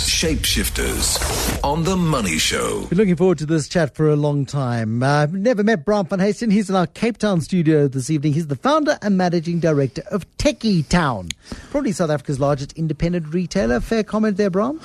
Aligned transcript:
Shapeshifters 0.00 1.64
on 1.64 1.84
The 1.84 1.96
Money 1.96 2.38
Show. 2.38 2.86
Been 2.86 2.98
looking 2.98 3.16
forward 3.16 3.38
to 3.38 3.46
this 3.46 3.68
chat 3.68 3.94
for 3.94 4.08
a 4.08 4.16
long 4.16 4.44
time. 4.44 5.02
Uh, 5.02 5.22
I've 5.22 5.32
never 5.32 5.64
met 5.64 5.84
Braam 5.84 6.06
van 6.06 6.18
Huyssteen. 6.18 6.52
He's 6.52 6.68
in 6.68 6.76
our 6.76 6.86
Cape 6.86 7.18
Town 7.18 7.40
studio 7.40 7.88
this 7.88 8.10
evening. 8.10 8.32
He's 8.32 8.46
the 8.46 8.56
founder 8.56 8.98
and 9.02 9.16
managing 9.16 9.60
director 9.60 10.02
of 10.10 10.26
Tekkie 10.36 10.86
Town, 10.88 11.28
probably 11.70 11.92
South 11.92 12.10
Africa's 12.10 12.38
largest 12.38 12.72
independent 12.74 13.32
retailer. 13.32 13.80
Fair 13.80 14.04
comment 14.04 14.36
there, 14.36 14.50
Braam? 14.50 14.80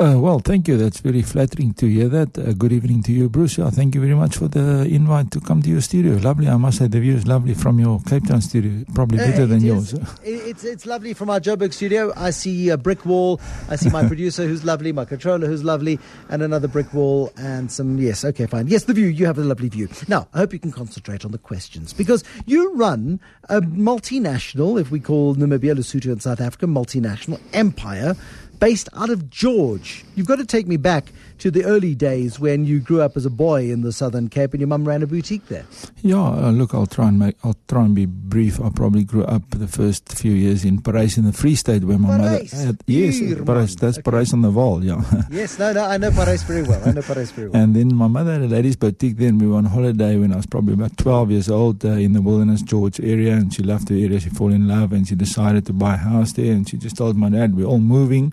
Uh, 0.00 0.18
well, 0.18 0.38
thank 0.38 0.66
you. 0.66 0.78
That's 0.78 1.00
very 1.00 1.20
flattering 1.20 1.74
to 1.74 1.86
hear 1.86 2.08
that. 2.08 2.38
Uh, 2.38 2.54
good 2.54 2.72
evening 2.72 3.02
to 3.02 3.12
you, 3.12 3.28
Bruce. 3.28 3.58
Yeah, 3.58 3.68
thank 3.68 3.94
you 3.94 4.00
very 4.00 4.14
much 4.14 4.34
for 4.38 4.48
the 4.48 4.86
invite 4.86 5.30
to 5.32 5.40
come 5.40 5.60
to 5.60 5.68
your 5.68 5.82
studio. 5.82 6.14
Lovely. 6.14 6.48
I 6.48 6.56
must 6.56 6.78
say, 6.78 6.86
the 6.86 7.00
view 7.00 7.14
is 7.16 7.26
lovely 7.26 7.52
from 7.52 7.78
your 7.78 8.00
Cape 8.08 8.24
Town 8.26 8.40
studio. 8.40 8.82
Probably 8.94 9.18
Uh, 9.20 9.26
better 9.26 9.44
than 9.44 9.58
is- 9.58 9.64
yours. 9.92 9.94
It's, 10.24 10.64
it's 10.64 10.86
lovely 10.86 11.12
from 11.12 11.28
our 11.28 11.38
Joburg 11.38 11.74
studio. 11.74 12.14
I 12.16 12.30
see 12.30 12.70
a 12.70 12.78
brick 12.78 13.04
wall. 13.04 13.42
I 13.68 13.76
see 13.76 13.90
my 13.90 14.06
producer 14.12 14.46
who's 14.48 14.64
lovely, 14.64 14.90
my 14.90 15.04
controller 15.04 15.46
who's 15.46 15.62
lovely, 15.64 15.98
and 16.30 16.42
another 16.42 16.66
brick 16.66 16.94
wall, 16.94 17.30
and 17.36 17.70
some. 17.70 17.98
Yes, 17.98 18.24
okay, 18.24 18.46
fine. 18.46 18.68
Yes, 18.68 18.84
the 18.84 18.94
view. 18.94 19.06
You 19.06 19.26
have 19.26 19.36
a 19.36 19.42
lovely 19.44 19.68
view. 19.68 19.88
Now, 20.08 20.28
I 20.32 20.38
hope 20.38 20.54
you 20.54 20.58
can 20.58 20.72
concentrate 20.72 21.26
on 21.26 21.30
the 21.32 21.38
questions 21.38 21.92
because 21.92 22.24
you 22.46 22.72
run 22.74 23.20
a 23.50 23.60
multinational, 23.60 24.80
if 24.80 24.90
we 24.90 24.98
call 24.98 25.34
Namibia, 25.36 25.74
Lesotho, 25.76 26.10
and 26.10 26.22
South 26.22 26.40
Africa, 26.40 26.64
multinational 26.64 27.38
empire 27.52 28.16
based 28.60 28.88
out 28.94 29.10
of 29.10 29.30
George. 29.30 30.04
You've 30.14 30.26
got 30.28 30.36
to 30.38 30.46
take 30.46 30.66
me 30.66 30.76
back 30.76 31.12
to 31.38 31.50
the 31.50 31.64
early 31.64 31.94
days 31.94 32.38
when 32.38 32.66
you 32.66 32.78
grew 32.80 33.00
up 33.00 33.16
as 33.16 33.24
a 33.24 33.30
boy 33.30 33.70
in 33.70 33.80
the 33.80 33.92
Southern 33.92 34.28
Cape 34.28 34.52
and 34.52 34.60
your 34.60 34.68
mum 34.68 34.86
ran 34.86 35.02
a 35.02 35.06
boutique 35.06 35.46
there. 35.48 35.64
Yeah, 36.02 36.20
uh, 36.20 36.50
look, 36.50 36.74
I'll 36.74 36.86
try 36.86 37.08
and 37.08 37.18
make. 37.18 37.36
I'll 37.42 37.56
try 37.66 37.82
and 37.82 37.94
be 37.94 38.04
brief. 38.04 38.60
I 38.60 38.68
probably 38.68 39.04
grew 39.04 39.24
up 39.24 39.42
the 39.50 39.66
first 39.66 40.12
few 40.12 40.32
years 40.32 40.66
in 40.66 40.82
Paris 40.82 41.16
in 41.16 41.24
the 41.24 41.32
Free 41.32 41.54
State, 41.54 41.84
where 41.84 41.98
my 41.98 42.18
Parys, 42.18 42.52
mother. 42.52 42.66
Had, 42.66 42.80
yes, 42.86 43.16
hier, 43.18 43.42
Paris. 43.44 43.74
That's 43.76 43.96
Okay. 43.98 44.10
Paris 44.10 44.34
on 44.34 44.42
the 44.42 44.50
Wall. 44.50 44.84
Yeah. 44.84 45.00
Yes, 45.30 45.58
no, 45.58 45.72
no, 45.72 45.84
I 45.84 45.96
know 45.96 46.10
Paris 46.10 46.42
very 46.42 46.62
well. 46.62 46.82
I 46.86 46.92
know 46.92 47.02
Paris 47.02 47.30
very 47.30 47.48
well. 47.48 47.62
And 47.62 47.74
then 47.74 47.94
my 47.94 48.08
mother 48.08 48.32
had 48.32 48.42
a 48.42 48.46
ladies' 48.48 48.76
boutique 48.76 49.16
then. 49.16 49.38
We 49.38 49.46
were 49.46 49.56
on 49.56 49.64
holiday 49.64 50.16
when 50.18 50.32
I 50.32 50.36
was 50.36 50.46
probably 50.46 50.74
about 50.74 50.96
12 50.98 51.30
years 51.30 51.48
old 51.48 51.82
uh, 51.84 51.90
in 51.90 52.12
the 52.12 52.20
Wilderness 52.20 52.60
George 52.62 53.00
area. 53.00 53.32
And 53.32 53.52
she 53.54 53.62
loved 53.62 53.88
the 53.88 54.04
area. 54.04 54.20
She 54.20 54.28
fell 54.28 54.48
in 54.48 54.68
love 54.68 54.92
and 54.92 55.06
she 55.08 55.14
decided 55.14 55.64
to 55.66 55.72
buy 55.72 55.94
a 55.94 55.98
house 55.98 56.32
there. 56.32 56.52
And 56.52 56.68
she 56.68 56.76
just 56.76 56.96
told 56.96 57.16
my 57.16 57.30
dad, 57.30 57.56
we're 57.56 57.64
all 57.64 57.78
moving. 57.78 58.32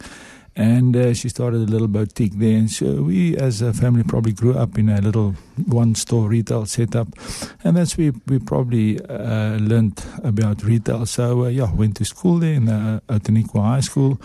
And 0.58 0.97
uh, 0.97 1.13
she 1.13 1.30
started 1.30 1.61
a 1.61 1.72
little 1.72 1.88
boutique 1.88 2.33
there. 2.33 2.58
And 2.58 2.69
so 2.69 3.03
we, 3.03 3.38
as 3.38 3.61
a 3.61 3.73
family, 3.73 4.03
probably 4.03 4.33
grew 4.33 4.58
up 4.58 4.80
in 4.80 4.89
a 4.89 4.99
little 4.99 5.36
one 5.67 5.94
store 5.94 6.27
retail 6.27 6.66
setup. 6.66 7.09
And 7.64 7.77
that's 7.77 7.95
where 7.95 8.11
we 8.25 8.39
probably 8.39 8.99
uh, 9.05 9.58
learned 9.58 10.03
about 10.23 10.64
retail. 10.64 11.05
So, 11.05 11.45
uh, 11.45 11.49
yeah, 11.49 11.72
went 11.72 11.95
to 11.97 12.05
school 12.05 12.39
there 12.39 12.55
in 12.55 12.69
uh, 12.69 13.02
High 13.53 13.81
School. 13.81 14.19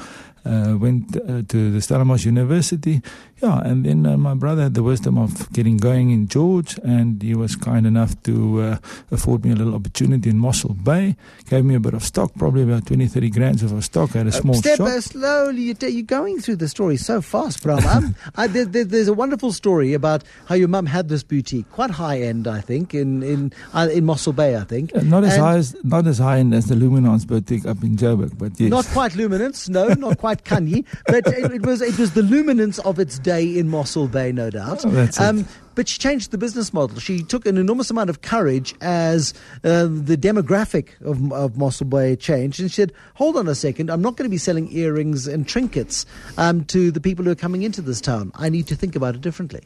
Uh, 0.45 0.77
went 0.77 1.17
uh, 1.17 1.43
to 1.47 1.71
the 1.71 1.81
Stellenbosch 1.81 2.25
University, 2.25 3.01
yeah, 3.41 3.61
and 3.65 3.85
then 3.87 4.05
uh, 4.05 4.17
my 4.17 4.35
brother 4.35 4.63
had 4.65 4.75
the 4.75 4.83
wisdom 4.83 5.17
of 5.17 5.51
getting 5.53 5.77
going 5.77 6.11
in 6.11 6.27
George, 6.27 6.79
and 6.83 7.23
he 7.23 7.33
was 7.35 7.55
kind 7.55 7.87
enough 7.87 8.21
to 8.25 8.61
uh, 8.61 8.77
afford 9.13 9.45
me 9.45 9.53
a 9.53 9.55
little 9.55 9.75
opportunity 9.77 10.31
in 10.31 10.39
Mossel 10.39 10.75
Bay. 10.75 11.15
Gave 11.49 11.65
me 11.65 11.77
a 11.77 11.81
bit 11.81 11.95
of 11.95 12.03
stock, 12.03 12.33
probably 12.35 12.63
about 12.65 12.87
20, 12.87 13.07
30 13.07 13.31
grand 13.31 13.63
of 13.63 13.85
stock. 13.85 14.17
I 14.17 14.19
had 14.19 14.27
a 14.27 14.33
small 14.33 14.57
Uh, 14.57 14.59
Step 14.59 14.79
shop. 14.79 14.89
uh, 14.89 15.01
slowly. 15.01 15.63
You're, 15.63 15.89
you're 15.91 16.03
going 16.03 16.41
through 16.41 16.57
the 16.57 16.69
story 16.69 16.97
so 16.97 17.21
fast, 17.23 17.63
Braam. 17.63 17.87
Um, 17.87 18.15
I, 18.35 18.49
there, 18.49 18.65
there, 18.65 18.85
there's 18.85 19.09
a 19.09 19.15
wonderful 19.15 19.53
story 19.53 19.95
about 19.95 20.25
how 20.47 20.57
your 20.57 20.69
mum 20.69 20.87
had 20.87 21.09
this 21.09 21.23
boutique, 21.23 21.71
quite 21.71 21.91
high 21.91 22.21
end, 22.21 22.49
I 22.49 22.61
think, 22.61 22.95
in 22.95 23.23
in 23.23 23.53
uh, 23.75 23.89
in 23.93 24.05
Mossel 24.05 24.33
Bay, 24.33 24.57
I 24.57 24.65
think. 24.65 24.93
Not 25.05 25.23
as 25.23 25.35
And 25.35 25.43
high 25.43 25.57
as 25.59 25.77
not 25.85 26.07
as 26.09 26.19
high 26.19 26.39
end 26.39 26.53
as 26.53 26.67
the 26.67 26.75
Luminance 26.75 27.25
boutique 27.25 27.65
up 27.65 27.83
in 27.85 27.97
Joburg, 27.97 28.37
but 28.39 28.59
yes. 28.59 28.71
Not 28.71 28.87
quite 28.87 29.15
luminance, 29.15 29.69
no, 29.69 29.87
not 29.95 30.19
quite 30.19 30.32
canny, 30.37 30.85
but 31.07 31.27
it, 31.27 31.53
it 31.53 31.67
was 31.67 31.83
it 31.83 31.99
was 31.99 32.13
the 32.13 32.23
luminance 32.23 32.79
of 32.81 32.99
its 32.99 33.19
day 33.19 33.59
in 33.59 33.69
Mossel 33.69 34.09
Bay, 34.09 34.33
no 34.33 34.51
doubt. 34.51 34.85
Oh, 34.85 35.09
um, 35.19 35.47
but 35.75 35.89
she 35.89 35.99
changed 35.99 36.31
the 36.31 36.39
business 36.39 36.73
model. 36.73 36.99
She 36.99 37.23
took 37.23 37.47
an 37.47 37.57
enormous 37.57 37.91
amount 37.91 38.11
of 38.11 38.23
courage 38.23 38.75
as 38.81 39.33
uh, 39.65 39.85
the 39.85 40.17
demographic 40.17 41.01
of, 41.03 41.33
of 41.33 41.57
Mossel 41.57 41.87
Bay 41.87 42.17
changed 42.17 42.61
and 42.61 42.71
she 42.71 42.77
said, 42.77 42.93
hold 43.15 43.37
on 43.37 43.49
a 43.49 43.55
second, 43.55 43.91
I'm 43.91 44.03
not 44.03 44.17
going 44.17 44.29
to 44.29 44.31
be 44.31 44.39
selling 44.39 44.71
earrings 44.73 45.27
and 45.27 45.47
trinkets 45.49 46.05
um, 46.37 46.65
to 46.67 46.91
the 46.91 47.01
people 47.01 47.25
who 47.25 47.31
are 47.31 47.37
coming 47.37 47.63
into 47.63 47.81
this 47.81 48.01
town. 48.01 48.33
I 48.35 48.49
need 48.49 48.67
to 48.69 48.77
think 48.77 48.97
about 48.97 49.15
it 49.15 49.21
differently. 49.21 49.61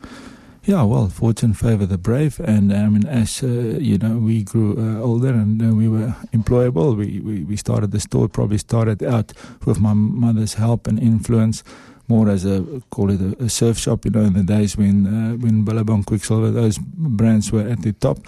Yeah, 0.67 0.83
well, 0.83 1.09
fortune 1.09 1.55
favor 1.55 1.87
the 1.87 1.97
brave, 1.97 2.41
and 2.41 2.73
I 2.73 2.89
mean, 2.89 3.07
as 3.07 3.41
uh, 3.41 3.47
you 3.47 3.99
know, 3.99 4.19
we 4.19 4.43
grew 4.43 4.75
uh, 4.77 5.01
older 5.01 5.29
and 5.29 5.63
uh, 5.63 5.73
we 5.73 5.87
were 5.87 6.17
employable. 6.33 6.97
We, 6.97 7.21
we 7.21 7.45
we 7.45 7.57
started 7.57 7.93
the 7.93 8.01
store. 8.01 8.29
Probably 8.29 8.59
started 8.59 9.01
out 9.01 9.33
with 9.65 9.79
my 9.79 9.93
mother's 9.95 10.55
help 10.55 10.89
and 10.89 10.99
influence, 10.99 11.63
more 12.09 12.29
as 12.29 12.45
a 12.45 12.83
call 12.91 13.13
it 13.13 13.21
a, 13.21 13.45
a 13.45 13.49
surf 13.49 13.79
shop. 13.79 14.05
You 14.05 14.11
know, 14.11 14.23
in 14.23 14.33
the 14.33 14.43
days 14.43 14.77
when 14.77 15.07
uh, 15.07 15.37
when 15.37 15.65
Billabong, 15.65 16.03
Quiksilver, 16.03 16.51
those 16.51 16.79
brands 16.79 17.53
were 17.53 17.69
at 17.69 17.83
the 17.83 17.93
top, 17.93 18.19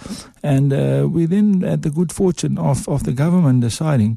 and 0.41 0.73
uh, 0.73 1.09
we 1.11 1.27
then 1.27 1.63
had 1.63 1.83
the 1.83 1.91
good 1.91 2.13
fortune 2.13 2.57
of 2.57 2.89
of 2.89 3.03
the 3.03 3.13
government 3.13 3.63
deciding 3.63 4.17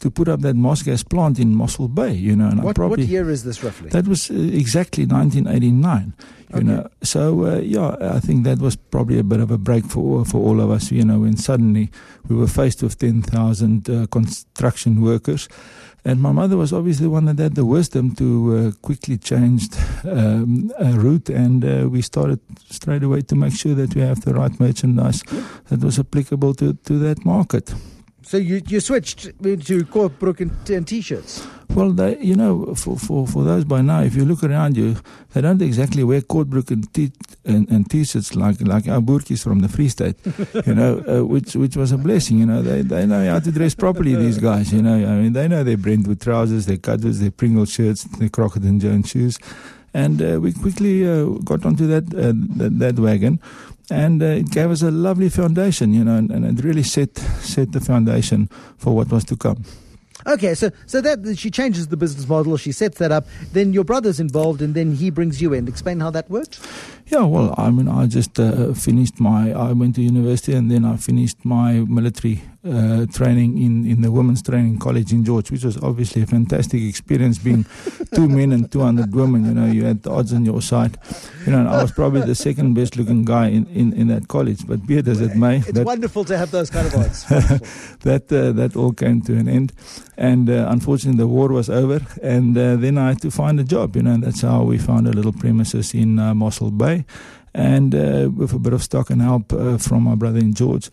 to 0.00 0.10
put 0.10 0.28
up 0.28 0.40
that 0.40 0.56
Mossgas 0.56 1.02
plant 1.08 1.38
in 1.38 1.54
Mossel 1.54 1.88
Bay. 1.88 2.12
You 2.14 2.36
know, 2.36 2.48
and 2.48 2.62
What, 2.62 2.76
probably 2.76 3.02
what 3.04 3.08
year 3.10 3.30
is 3.30 3.42
this 3.44 3.62
roughly? 3.64 3.90
that 3.90 4.06
was 4.06 4.30
uh, 4.30 4.34
exactly 4.34 5.04
1989. 5.06 6.14
You 6.50 6.56
Okay. 6.56 6.64
know, 6.64 6.86
so 7.02 7.44
uh, 7.44 7.58
yeah, 7.58 7.96
I 8.16 8.20
think 8.20 8.44
that 8.44 8.58
was 8.58 8.74
probably 8.76 9.18
a 9.18 9.22
bit 9.24 9.40
of 9.40 9.50
a 9.50 9.58
break 9.58 9.84
for 9.84 10.24
for 10.24 10.38
all 10.40 10.60
of 10.60 10.70
us. 10.70 10.90
You 10.90 11.04
know, 11.04 11.20
when 11.20 11.36
suddenly 11.36 11.90
we 12.28 12.36
were 12.36 12.46
faced 12.48 12.82
with 12.82 12.96
10,000 12.98 13.90
uh, 13.90 14.06
construction 14.06 15.02
workers, 15.02 15.48
and 16.06 16.20
my 16.22 16.32
mother 16.32 16.56
was 16.56 16.72
obviously 16.72 17.04
the 17.04 17.10
one 17.10 17.26
that 17.26 17.38
had 17.42 17.54
the 17.54 17.64
wisdom 17.66 18.14
to 18.14 18.24
uh, 18.56 18.70
quickly 18.80 19.18
change 19.18 19.68
um, 20.04 20.72
a 20.78 20.92
route, 20.92 21.28
and 21.28 21.64
uh, 21.64 21.86
we 21.90 22.00
started 22.02 22.40
straight 22.70 23.02
away 23.02 23.20
to 23.22 23.34
make 23.36 23.52
sure 23.54 23.74
that 23.74 23.94
we 23.94 24.00
have 24.00 24.20
the 24.22 24.32
right 24.32 24.58
merchandise 24.58 25.22
that 25.68 25.80
was 25.84 25.98
applicable 25.98 26.54
to 26.54 26.72
to 26.84 26.98
that 26.98 27.24
market. 27.26 27.74
So 28.28 28.36
you, 28.36 28.60
you 28.68 28.80
switched 28.80 29.20
to 29.22 29.84
Kortbroek 29.86 30.40
and, 30.40 30.52
and 30.68 30.86
t-shirts. 30.86 31.46
Well, 31.70 31.92
they, 31.92 32.18
you 32.18 32.34
know, 32.34 32.74
for, 32.74 32.98
for, 32.98 33.26
for 33.26 33.42
those 33.42 33.64
by 33.64 33.80
now, 33.80 34.02
if 34.02 34.14
you 34.14 34.26
look 34.26 34.44
around 34.44 34.76
you, 34.76 34.96
they 35.32 35.40
don't 35.40 35.62
exactly 35.62 36.04
wear 36.04 36.20
kortbroek 36.20 36.70
and, 36.70 36.92
t- 36.92 37.12
and, 37.46 37.66
and 37.70 37.88
t-shirts 37.88 38.36
like 38.36 38.60
like 38.60 38.86
our 38.86 39.00
boertjies 39.00 39.42
from 39.42 39.60
the 39.60 39.68
Free 39.70 39.88
State, 39.88 40.16
you 40.66 40.74
know, 40.74 41.02
uh, 41.08 41.24
which 41.24 41.56
which 41.56 41.74
was 41.74 41.90
a 41.90 41.96
blessing. 41.96 42.38
You 42.38 42.44
know, 42.44 42.60
they 42.60 42.82
they 42.82 43.06
know 43.06 43.24
how 43.32 43.38
to 43.40 43.50
dress 43.50 43.74
properly. 43.74 44.14
These 44.14 44.36
guys, 44.38 44.74
you 44.74 44.82
know, 44.82 44.96
I 44.96 45.14
mean, 45.22 45.32
they 45.32 45.48
know 45.48 45.64
their 45.64 45.78
Brentwood 45.78 46.20
trousers, 46.20 46.66
their 46.66 46.76
Cudworths, 46.76 47.20
their 47.20 47.30
Pringle 47.30 47.64
shirts, 47.64 48.04
their 48.04 48.28
Crockett 48.28 48.64
and 48.64 48.78
Jones 48.78 49.08
shoes, 49.08 49.38
and 49.94 50.20
uh, 50.20 50.38
we 50.38 50.52
quickly 50.52 51.08
uh, 51.08 51.24
got 51.44 51.64
onto 51.64 51.86
that, 51.86 52.04
uh, 52.14 52.32
that 52.58 52.78
that 52.78 52.98
wagon. 52.98 53.40
And 53.90 54.22
uh, 54.22 54.26
it 54.26 54.50
gave 54.50 54.70
us 54.70 54.82
a 54.82 54.90
lovely 54.90 55.30
foundation, 55.30 55.94
you 55.94 56.04
know, 56.04 56.16
and, 56.16 56.30
and 56.30 56.44
it 56.44 56.64
really 56.64 56.82
set 56.82 57.16
set 57.40 57.72
the 57.72 57.80
foundation 57.80 58.48
for 58.76 58.94
what 58.94 59.10
was 59.10 59.24
to 59.24 59.36
come. 59.36 59.64
Okay, 60.26 60.54
so 60.54 60.70
so 60.86 61.00
that 61.00 61.38
she 61.38 61.50
changes 61.50 61.88
the 61.88 61.96
business 61.96 62.28
model, 62.28 62.56
she 62.56 62.72
sets 62.72 62.98
that 62.98 63.12
up. 63.12 63.26
Then 63.52 63.72
your 63.72 63.84
brother's 63.84 64.20
involved, 64.20 64.60
and 64.60 64.74
then 64.74 64.94
he 64.94 65.10
brings 65.10 65.40
you 65.40 65.54
in. 65.54 65.68
Explain 65.68 66.00
how 66.00 66.10
that 66.10 66.28
worked. 66.28 66.60
Yeah, 67.06 67.22
well, 67.22 67.54
I 67.56 67.70
mean, 67.70 67.88
I 67.88 68.06
just 68.06 68.38
uh, 68.38 68.74
finished 68.74 69.20
my. 69.20 69.52
I 69.52 69.72
went 69.72 69.94
to 69.94 70.02
university 70.02 70.54
and 70.54 70.70
then 70.70 70.84
I 70.84 70.96
finished 70.96 71.44
my 71.44 71.84
military 71.88 72.42
uh, 72.64 73.06
training 73.12 73.56
in, 73.58 73.86
in 73.86 74.02
the 74.02 74.10
Women's 74.10 74.42
Training 74.42 74.78
College 74.78 75.12
in 75.12 75.24
George, 75.24 75.50
which 75.50 75.64
was 75.64 75.76
obviously 75.78 76.22
a 76.22 76.26
fantastic 76.26 76.82
experience. 76.82 77.38
Being 77.38 77.64
two 78.14 78.28
men 78.28 78.52
and 78.52 78.70
two 78.70 78.80
hundred 78.80 79.14
women, 79.14 79.44
you 79.44 79.54
know, 79.54 79.66
you 79.66 79.84
had 79.84 80.02
the 80.02 80.10
odds 80.10 80.32
on 80.32 80.44
your 80.44 80.60
side. 80.60 80.98
You 81.46 81.52
know, 81.52 81.60
and 81.60 81.68
I 81.68 81.80
was 81.80 81.92
probably 81.92 82.22
the 82.22 82.34
second 82.34 82.74
best 82.74 82.96
looking 82.96 83.24
guy 83.24 83.48
in, 83.48 83.66
in, 83.66 83.92
in 83.92 84.08
that 84.08 84.28
college. 84.28 84.66
But 84.66 84.86
be 84.86 84.98
it 84.98 85.08
as 85.08 85.20
it 85.20 85.36
may, 85.36 85.58
It's 85.58 85.72
that 85.72 85.86
wonderful 85.86 86.24
to 86.24 86.36
have 86.36 86.50
those 86.50 86.68
kind 86.70 86.86
of 86.86 86.94
odds. 86.94 87.24
That 88.00 88.30
uh, 88.32 88.52
that 88.52 88.76
all 88.76 88.92
came 88.92 89.22
to 89.22 89.36
an 89.36 89.48
end, 89.48 89.72
and 90.16 90.48
uh, 90.48 90.66
unfortunately 90.68 91.18
the 91.18 91.26
war 91.26 91.48
was 91.48 91.68
over, 91.68 92.00
and 92.22 92.56
uh, 92.56 92.76
then 92.76 92.96
I 92.98 93.08
had 93.08 93.20
to 93.22 93.30
find 93.30 93.58
a 93.60 93.64
job. 93.64 93.96
You 93.96 94.02
know, 94.02 94.12
and 94.12 94.22
that's 94.22 94.42
how 94.42 94.62
we 94.62 94.78
found 94.78 95.06
a 95.06 95.10
little 95.10 95.32
premises 95.32 95.94
in 95.94 96.18
uh, 96.18 96.34
Mossel 96.34 96.70
Bay, 96.70 97.04
and 97.54 97.94
uh, 97.94 98.30
with 98.34 98.52
a 98.52 98.58
bit 98.58 98.72
of 98.72 98.82
stock 98.82 99.10
and 99.10 99.20
help 99.22 99.52
uh, 99.52 99.78
from 99.78 100.04
my 100.04 100.14
brother 100.14 100.38
in 100.38 100.54
George. 100.54 100.90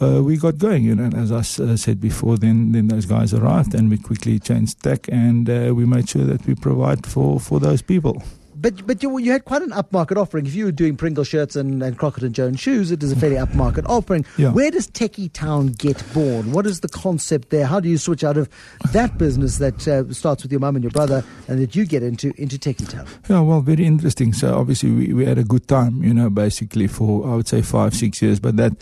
Uh, 0.00 0.22
we 0.22 0.36
got 0.36 0.58
going, 0.58 0.82
you 0.82 0.94
know, 0.94 1.04
and 1.04 1.14
as 1.14 1.30
I 1.30 1.38
uh, 1.62 1.76
said 1.76 2.00
before, 2.00 2.36
then 2.36 2.72
then 2.72 2.88
those 2.88 3.06
guys 3.06 3.32
arrived, 3.32 3.74
and 3.74 3.88
we 3.88 3.96
quickly 3.98 4.40
changed 4.40 4.82
tack, 4.82 5.08
and 5.08 5.48
uh, 5.48 5.72
we 5.74 5.86
made 5.86 6.08
sure 6.08 6.24
that 6.24 6.44
we 6.46 6.54
provide 6.54 7.06
for, 7.06 7.38
for 7.38 7.60
those 7.60 7.80
people. 7.80 8.20
But 8.64 8.86
but 8.86 9.02
you, 9.02 9.18
you 9.18 9.30
had 9.30 9.44
quite 9.44 9.60
an 9.60 9.72
upmarket 9.72 10.16
offering. 10.16 10.46
If 10.46 10.54
you 10.54 10.64
were 10.64 10.72
doing 10.72 10.96
Pringle 10.96 11.22
shirts 11.22 11.54
and, 11.54 11.82
and 11.82 11.98
Crockett 11.98 12.22
and 12.22 12.34
Jones 12.34 12.60
shoes, 12.60 12.90
it 12.90 13.02
is 13.02 13.12
a 13.12 13.16
fairly 13.16 13.36
upmarket 13.36 13.84
offering. 13.86 14.24
Yeah. 14.38 14.52
Where 14.52 14.70
does 14.70 14.88
Tekkie 14.88 15.30
Town 15.34 15.72
get 15.72 16.02
born? 16.14 16.50
What 16.50 16.64
is 16.64 16.80
the 16.80 16.88
concept 16.88 17.50
there? 17.50 17.66
How 17.66 17.78
do 17.78 17.90
you 17.90 17.98
switch 17.98 18.24
out 18.24 18.38
of 18.38 18.48
that 18.92 19.18
business 19.18 19.58
that 19.58 19.86
uh, 19.86 20.10
starts 20.14 20.44
with 20.44 20.50
your 20.50 20.60
mum 20.60 20.76
and 20.76 20.82
your 20.82 20.92
brother, 20.92 21.22
and 21.46 21.60
that 21.60 21.76
you 21.76 21.84
get 21.84 22.02
into 22.02 22.32
into 22.40 22.56
Tekkie 22.56 22.88
Town? 22.88 23.06
Yeah, 23.28 23.40
well, 23.40 23.60
very 23.60 23.84
interesting. 23.84 24.32
So 24.32 24.58
obviously 24.58 24.92
we, 24.92 25.12
we 25.12 25.26
had 25.26 25.36
a 25.36 25.44
good 25.44 25.68
time, 25.68 26.02
you 26.02 26.14
know, 26.14 26.30
basically 26.30 26.86
for 26.86 27.28
I 27.28 27.36
would 27.36 27.46
say 27.46 27.60
five, 27.60 27.92
six 27.92 28.22
years, 28.22 28.40
but 28.40 28.56
that, 28.56 28.72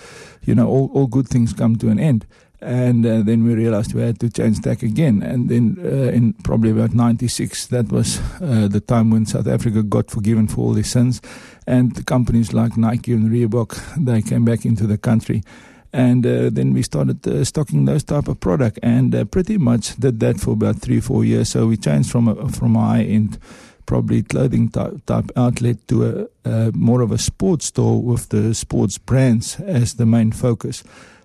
you 0.44 0.55
know, 0.55 0.69
all, 0.69 0.93
all 0.94 1.08
good 1.08 1.26
things 1.26 1.52
come 1.52 1.75
to 1.79 1.88
an 1.88 1.99
end. 1.99 2.25
And 2.62 3.04
uh, 3.04 3.22
then 3.22 3.44
we 3.44 3.54
realized 3.54 3.92
we 3.92 4.02
had 4.02 4.20
to 4.20 4.30
change 4.30 4.60
tack 4.60 4.82
again. 4.82 5.22
And 5.22 5.48
then 5.48 5.78
uh, 5.84 6.12
in 6.12 6.34
probably 6.44 6.70
about 6.70 6.94
96, 6.94 7.66
that 7.66 7.90
was 7.90 8.20
uh, 8.40 8.68
the 8.68 8.80
time 8.80 9.10
when 9.10 9.26
South 9.26 9.48
Africa 9.48 9.82
got 9.82 10.10
forgiven 10.10 10.46
for 10.46 10.60
all 10.60 10.72
their 10.72 10.84
sins. 10.84 11.20
And 11.66 12.06
companies 12.06 12.52
like 12.52 12.76
Nike 12.76 13.12
and 13.12 13.30
Reebok, 13.30 14.04
they 14.04 14.22
came 14.22 14.44
back 14.44 14.64
into 14.64 14.86
the 14.86 14.96
country. 14.96 15.42
And 15.92 16.24
uh, 16.24 16.48
then 16.50 16.72
we 16.72 16.82
started 16.82 17.26
uh, 17.26 17.44
stocking 17.44 17.84
those 17.84 18.04
type 18.04 18.28
of 18.28 18.40
product 18.40 18.78
and 18.82 19.14
uh, 19.14 19.24
pretty 19.26 19.58
much 19.58 19.96
did 19.96 20.20
that 20.20 20.40
for 20.40 20.52
about 20.52 20.80
three, 20.80 21.00
four 21.00 21.24
years. 21.24 21.50
So 21.50 21.66
we 21.66 21.76
changed 21.76 22.10
from 22.10 22.28
a, 22.28 22.48
from 22.48 22.76
a 22.76 22.80
high 22.80 23.02
end 23.02 23.38
probably 23.84 24.22
clothing 24.22 24.70
type, 24.70 25.04
type 25.04 25.30
outlet 25.36 25.76
to 25.88 26.28
a, 26.44 26.48
a 26.48 26.72
more 26.72 27.02
of 27.02 27.10
a 27.10 27.18
sports 27.18 27.66
store 27.66 28.00
with 28.00 28.28
the 28.30 28.54
sports 28.54 28.96
brands 28.96 29.60
as 29.60 29.94
the 29.94 30.06
main 30.06 30.32
focus. 30.32 30.82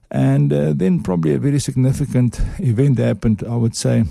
And 0.09 0.53
uh, 0.53 0.73
then 0.73 1.03
probably 1.03 1.33
a 1.33 1.39
very 1.39 1.59
significant 1.59 2.39
event 2.59 2.97
happened, 2.97 3.43
I 3.47 3.55
would 3.55 3.75
say, 3.75 4.05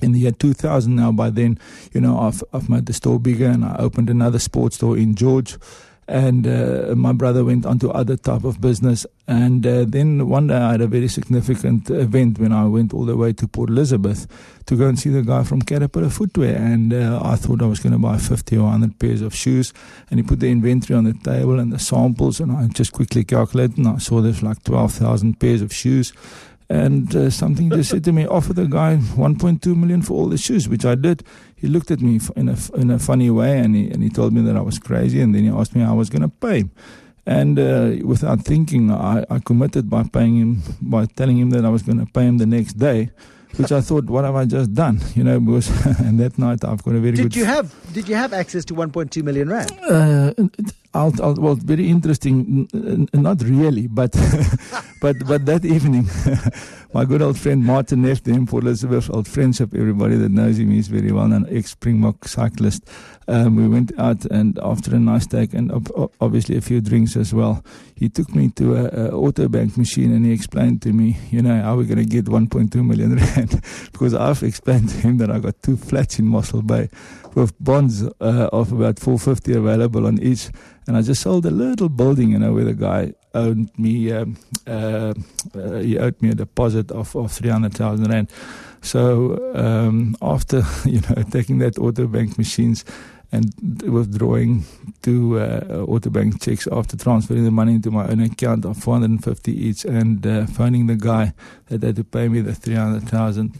in 0.00 0.12
the 0.12 0.20
year 0.20 0.32
2000 0.32 0.94
now. 0.94 1.12
By 1.12 1.30
then, 1.30 1.58
you 1.92 2.00
know, 2.00 2.18
I've, 2.18 2.42
I've 2.52 2.68
made 2.68 2.86
the 2.86 2.92
store 2.92 3.18
bigger 3.18 3.46
and 3.46 3.64
I 3.64 3.76
opened 3.78 4.10
another 4.10 4.38
sports 4.38 4.76
store 4.76 4.96
in 4.96 5.14
George 5.14 5.56
and 6.12 6.46
uh, 6.46 6.94
my 6.94 7.12
brother 7.12 7.42
went 7.42 7.64
on 7.64 7.78
to 7.78 7.90
other 7.90 8.18
type 8.18 8.44
of 8.44 8.60
business. 8.60 9.06
And 9.26 9.66
uh, 9.66 9.86
then 9.88 10.28
one 10.28 10.48
day 10.48 10.56
I 10.56 10.72
had 10.72 10.82
a 10.82 10.86
very 10.86 11.08
significant 11.08 11.88
event 11.88 12.38
when 12.38 12.52
I 12.52 12.66
went 12.66 12.92
all 12.92 13.06
the 13.06 13.16
way 13.16 13.32
to 13.32 13.48
Port 13.48 13.70
Elizabeth 13.70 14.26
to 14.66 14.76
go 14.76 14.88
and 14.88 14.98
see 14.98 15.08
the 15.08 15.22
guy 15.22 15.42
from 15.42 15.62
Caterpillar 15.62 16.10
Footwear. 16.10 16.56
And 16.56 16.92
uh, 16.92 17.18
I 17.24 17.36
thought 17.36 17.62
I 17.62 17.66
was 17.66 17.80
going 17.80 17.94
to 17.94 17.98
buy 17.98 18.18
50 18.18 18.58
or 18.58 18.64
100 18.64 18.98
pairs 18.98 19.22
of 19.22 19.34
shoes. 19.34 19.72
And 20.10 20.20
he 20.20 20.22
put 20.22 20.40
the 20.40 20.50
inventory 20.50 20.98
on 20.98 21.04
the 21.04 21.14
table 21.14 21.58
and 21.58 21.72
the 21.72 21.78
samples. 21.78 22.40
And 22.40 22.52
I 22.52 22.66
just 22.66 22.92
quickly 22.92 23.24
calculated 23.24 23.78
and 23.78 23.88
I 23.88 23.96
saw 23.96 24.20
there's 24.20 24.42
like 24.42 24.62
12,000 24.64 25.40
pairs 25.40 25.62
of 25.62 25.72
shoes 25.72 26.12
and 26.72 27.14
uh, 27.14 27.28
something 27.28 27.68
just 27.68 27.90
said 27.90 28.02
to 28.04 28.12
me, 28.12 28.26
offer 28.26 28.54
the 28.54 28.64
guy 28.64 28.96
1.2 28.96 29.76
million 29.76 30.00
for 30.00 30.14
all 30.14 30.26
the 30.26 30.38
shoes, 30.38 30.70
which 30.70 30.86
I 30.86 30.94
did. 30.94 31.22
He 31.54 31.66
looked 31.68 31.90
at 31.90 32.00
me 32.00 32.18
in 32.34 32.48
a, 32.48 32.56
in 32.74 32.90
a 32.90 32.98
funny 32.98 33.28
way 33.28 33.58
and 33.58 33.76
he, 33.76 33.90
and 33.90 34.02
he 34.02 34.08
told 34.08 34.32
me 34.32 34.40
that 34.40 34.56
I 34.56 34.62
was 34.62 34.78
crazy. 34.78 35.20
And 35.20 35.34
then 35.34 35.42
he 35.42 35.50
asked 35.50 35.74
me 35.74 35.82
how 35.82 35.90
I 35.90 35.96
was 35.96 36.08
going 36.08 36.22
to 36.22 36.30
pay 36.30 36.60
him. 36.60 36.70
And 37.26 37.58
uh, 37.58 37.96
without 38.06 38.40
thinking, 38.40 38.90
I, 38.90 39.22
I 39.28 39.38
committed 39.40 39.90
by 39.90 40.04
paying 40.04 40.38
him, 40.38 40.62
by 40.80 41.04
telling 41.04 41.36
him 41.36 41.50
that 41.50 41.66
I 41.66 41.68
was 41.68 41.82
going 41.82 41.98
to 41.98 42.10
pay 42.10 42.24
him 42.24 42.38
the 42.38 42.46
next 42.46 42.74
day 42.78 43.10
which 43.56 43.70
I 43.70 43.82
thought, 43.82 44.06
what 44.06 44.24
have 44.24 44.34
I 44.34 44.46
just 44.46 44.72
done? 44.72 44.98
You 45.14 45.24
know, 45.24 45.38
because 45.38 45.68
and 46.00 46.18
that 46.20 46.38
night 46.38 46.64
I've 46.64 46.82
got 46.82 46.94
a 46.94 47.00
very 47.00 47.16
did 47.16 47.24
good. 47.24 47.32
Did 47.32 47.38
you 47.40 47.44
have 47.44 47.92
Did 47.92 48.08
you 48.08 48.14
have 48.14 48.32
access 48.32 48.64
to 48.64 48.74
1.2 48.74 49.22
million 49.22 49.50
rand? 49.50 49.70
Uh, 49.82 50.32
I'll, 50.94 51.12
I'll, 51.22 51.34
well, 51.34 51.54
very 51.54 51.88
interesting. 51.88 52.68
Not 53.14 53.42
really, 53.42 53.86
but 53.86 54.12
but 55.00 55.26
but 55.26 55.46
that 55.46 55.64
evening, 55.64 56.08
my 56.92 57.06
good 57.06 57.22
old 57.22 57.38
friend 57.38 57.64
Martin 57.64 58.02
Neff, 58.02 58.22
the 58.22 58.46
for 58.46 58.60
Elizabeth, 58.60 59.08
old 59.10 59.26
friendship. 59.26 59.74
Everybody 59.74 60.16
that 60.16 60.30
knows 60.30 60.58
him, 60.58 60.70
he's 60.70 60.88
very 60.88 61.10
well 61.10 61.28
known 61.28 61.46
ex 61.48 61.70
Springbok 61.70 62.28
cyclist. 62.28 62.88
Um, 63.28 63.56
we 63.56 63.68
went 63.68 63.98
out 63.98 64.24
and 64.26 64.58
after 64.62 64.94
a 64.94 64.98
nice 64.98 65.26
take 65.26 65.54
and 65.54 65.70
obviously 66.20 66.56
a 66.56 66.60
few 66.60 66.80
drinks 66.80 67.16
as 67.16 67.32
well, 67.32 67.64
he 67.94 68.08
took 68.08 68.34
me 68.34 68.50
to 68.50 68.74
a, 68.74 69.06
a 69.06 69.10
auto 69.12 69.48
bank 69.48 69.78
machine 69.78 70.12
and 70.12 70.26
he 70.26 70.32
explained 70.32 70.82
to 70.82 70.92
me, 70.92 71.16
you 71.30 71.40
know, 71.40 71.62
how 71.62 71.76
we're 71.76 71.84
going 71.84 71.98
to 71.98 72.04
get 72.04 72.24
1.2 72.24 72.74
million 72.84 73.14
rand 73.36 73.62
because 73.92 74.12
I've 74.12 74.42
explained 74.42 74.88
to 74.90 74.96
him 74.96 75.18
that 75.18 75.30
I 75.30 75.38
got 75.38 75.62
two 75.62 75.76
flats 75.76 76.18
in 76.18 76.26
Mossel 76.26 76.62
Bay 76.62 76.88
with 77.34 77.58
bonds 77.62 78.02
uh, 78.02 78.48
of 78.52 78.72
about 78.72 78.98
450 78.98 79.54
available 79.54 80.06
on 80.06 80.18
each. 80.20 80.50
And 80.86 80.96
I 80.96 81.02
just 81.02 81.22
sold 81.22 81.46
a 81.46 81.50
little 81.50 81.88
building, 81.88 82.30
you 82.30 82.38
know, 82.38 82.52
where 82.52 82.64
the 82.64 82.74
guy 82.74 83.14
owed 83.34 83.70
me, 83.78 84.12
um, 84.12 84.36
uh, 84.66 85.14
uh, 85.54 85.78
he 85.78 85.98
owed 85.98 86.20
me 86.20 86.30
a 86.30 86.34
deposit 86.34 86.90
of, 86.90 87.14
of 87.14 87.32
300,000 87.32 88.10
Rand. 88.10 88.30
So 88.80 89.54
um, 89.54 90.16
after, 90.20 90.62
you 90.84 91.00
know, 91.00 91.22
taking 91.30 91.58
that 91.58 91.78
auto 91.78 92.06
bank 92.06 92.36
machines, 92.36 92.84
and 93.32 93.50
withdrawing 93.82 94.64
two 95.00 95.40
uh, 95.40 95.84
auto 95.88 96.10
bank 96.10 96.40
checks 96.42 96.68
after 96.70 96.98
transferring 96.98 97.44
the 97.44 97.50
money 97.50 97.72
into 97.74 97.90
my 97.90 98.06
own 98.06 98.20
account 98.20 98.66
of 98.66 98.76
450 98.76 99.52
each 99.52 99.86
and 99.86 100.26
uh, 100.26 100.46
phoning 100.46 100.86
the 100.86 100.96
guy 100.96 101.32
that 101.68 101.82
had 101.82 101.96
to 101.96 102.04
pay 102.04 102.28
me 102.28 102.42
the 102.42 102.54
300,000. 102.54 103.58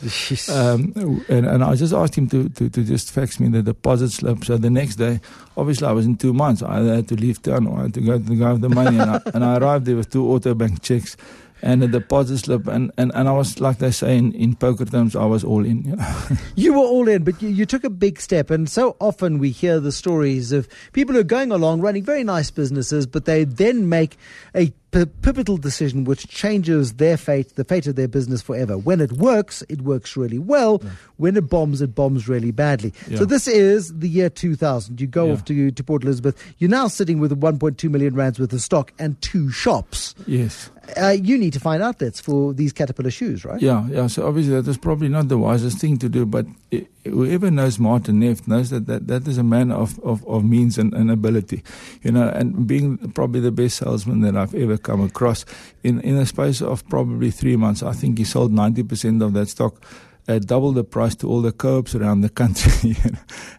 Um, 0.50 1.24
and, 1.28 1.46
and 1.46 1.64
I 1.64 1.74
just 1.74 1.94
asked 1.94 2.16
him 2.16 2.28
to, 2.28 2.50
to, 2.50 2.68
to 2.68 2.84
just 2.84 3.10
fax 3.10 3.40
me 3.40 3.48
the 3.48 3.62
deposit 3.62 4.10
slip. 4.10 4.44
So 4.44 4.58
the 4.58 4.68
next 4.68 4.96
day, 4.96 5.20
obviously 5.56 5.88
I 5.88 5.92
was 5.92 6.04
in 6.04 6.16
two 6.16 6.34
months. 6.34 6.62
I 6.62 6.80
had 6.80 7.08
to 7.08 7.14
leave 7.16 7.40
town 7.40 7.66
or 7.66 7.78
I 7.78 7.82
had 7.84 7.94
to 7.94 8.02
go 8.02 8.18
to 8.18 8.24
the 8.24 8.36
guy 8.36 8.52
with 8.52 8.60
the 8.60 8.68
money. 8.68 8.98
and, 8.98 9.10
I, 9.10 9.20
and 9.34 9.42
I 9.42 9.56
arrived 9.56 9.86
there 9.86 9.96
with 9.96 10.10
two 10.10 10.30
auto 10.30 10.54
bank 10.54 10.82
checks 10.82 11.16
and 11.62 11.80
the 11.80 11.88
deposit 11.88 12.38
slip. 12.38 12.66
And, 12.66 12.90
and, 12.98 13.12
and 13.14 13.28
I 13.28 13.32
was, 13.32 13.60
like 13.60 13.78
they 13.78 13.92
say 13.92 14.18
in, 14.18 14.32
in 14.32 14.56
poker 14.56 14.84
terms, 14.84 15.14
I 15.14 15.24
was 15.24 15.44
all 15.44 15.64
in. 15.64 15.84
You, 15.84 15.96
know? 15.96 16.16
you 16.56 16.72
were 16.74 16.80
all 16.80 17.08
in, 17.08 17.22
but 17.22 17.40
you, 17.40 17.48
you 17.48 17.64
took 17.64 17.84
a 17.84 17.90
big 17.90 18.20
step. 18.20 18.50
And 18.50 18.68
so 18.68 18.96
often 19.00 19.38
we 19.38 19.50
hear 19.50 19.78
the 19.78 19.92
stories 19.92 20.50
of 20.50 20.68
people 20.92 21.14
who 21.14 21.20
are 21.20 21.24
going 21.24 21.52
along, 21.52 21.80
running 21.80 22.02
very 22.02 22.24
nice 22.24 22.50
businesses, 22.50 23.06
but 23.06 23.24
they 23.24 23.44
then 23.44 23.88
make 23.88 24.16
a 24.56 24.72
p- 24.90 25.06
pivotal 25.06 25.56
decision 25.56 26.02
which 26.02 26.26
changes 26.26 26.94
their 26.94 27.16
fate, 27.16 27.54
the 27.54 27.64
fate 27.64 27.86
of 27.86 27.94
their 27.94 28.08
business 28.08 28.42
forever. 28.42 28.76
When 28.76 29.00
it 29.00 29.12
works, 29.12 29.62
it 29.68 29.82
works 29.82 30.16
really 30.16 30.40
well. 30.40 30.80
Yeah. 30.82 30.90
When 31.18 31.36
it 31.36 31.48
bombs, 31.48 31.80
it 31.80 31.94
bombs 31.94 32.28
really 32.28 32.50
badly. 32.50 32.92
Yeah. 33.08 33.18
So 33.18 33.24
this 33.24 33.46
is 33.46 33.96
the 33.96 34.08
year 34.08 34.28
2000. 34.28 35.00
You 35.00 35.06
go 35.06 35.26
yeah. 35.26 35.32
off 35.32 35.44
to, 35.44 35.70
to 35.70 35.84
Port 35.84 36.02
Elizabeth. 36.02 36.42
You're 36.58 36.70
now 36.70 36.88
sitting 36.88 37.20
with 37.20 37.38
1.2 37.40 37.88
million 37.88 38.16
rands 38.16 38.40
worth 38.40 38.52
of 38.52 38.60
stock 38.60 38.92
and 38.98 39.20
two 39.22 39.52
shops. 39.52 40.16
Yes. 40.26 40.70
Uh, 40.96 41.10
you 41.10 41.38
need 41.38 41.52
to 41.52 41.60
find 41.60 41.82
outlets 41.82 42.20
for 42.20 42.52
these 42.52 42.72
Caterpillar 42.72 43.10
shoes, 43.10 43.44
right? 43.44 43.60
Yeah, 43.60 43.86
yeah. 43.88 44.08
So 44.08 44.26
obviously 44.26 44.54
that 44.54 44.68
is 44.68 44.76
probably 44.76 45.08
not 45.08 45.28
the 45.28 45.38
wisest 45.38 45.78
thing 45.78 45.96
to 45.98 46.08
do, 46.08 46.26
but 46.26 46.44
it, 46.70 46.88
whoever 47.04 47.50
knows 47.50 47.78
Martin 47.78 48.18
Neff 48.18 48.46
knows 48.48 48.70
that 48.70 48.86
that, 48.86 49.06
that 49.06 49.26
is 49.28 49.38
a 49.38 49.44
man 49.44 49.70
of, 49.70 49.98
of, 50.00 50.26
of 50.26 50.44
means 50.44 50.78
and, 50.78 50.92
and 50.92 51.10
ability, 51.10 51.62
you 52.02 52.10
know, 52.10 52.28
and 52.28 52.66
being 52.66 52.98
probably 53.12 53.40
the 53.40 53.52
best 53.52 53.76
salesman 53.76 54.22
that 54.22 54.36
I've 54.36 54.54
ever 54.54 54.76
come 54.76 55.02
across. 55.02 55.44
In, 55.84 56.00
in 56.00 56.16
a 56.16 56.26
space 56.26 56.60
of 56.60 56.86
probably 56.88 57.30
three 57.30 57.56
months, 57.56 57.82
I 57.82 57.92
think 57.92 58.18
he 58.18 58.24
sold 58.24 58.52
90% 58.52 59.24
of 59.24 59.32
that 59.34 59.48
stock 59.48 59.80
at 60.28 60.46
double 60.46 60.72
the 60.72 60.84
price 60.84 61.14
to 61.16 61.28
all 61.28 61.42
the 61.42 61.52
co-ops 61.52 61.94
around 61.94 62.20
the 62.20 62.28
country. 62.28 62.96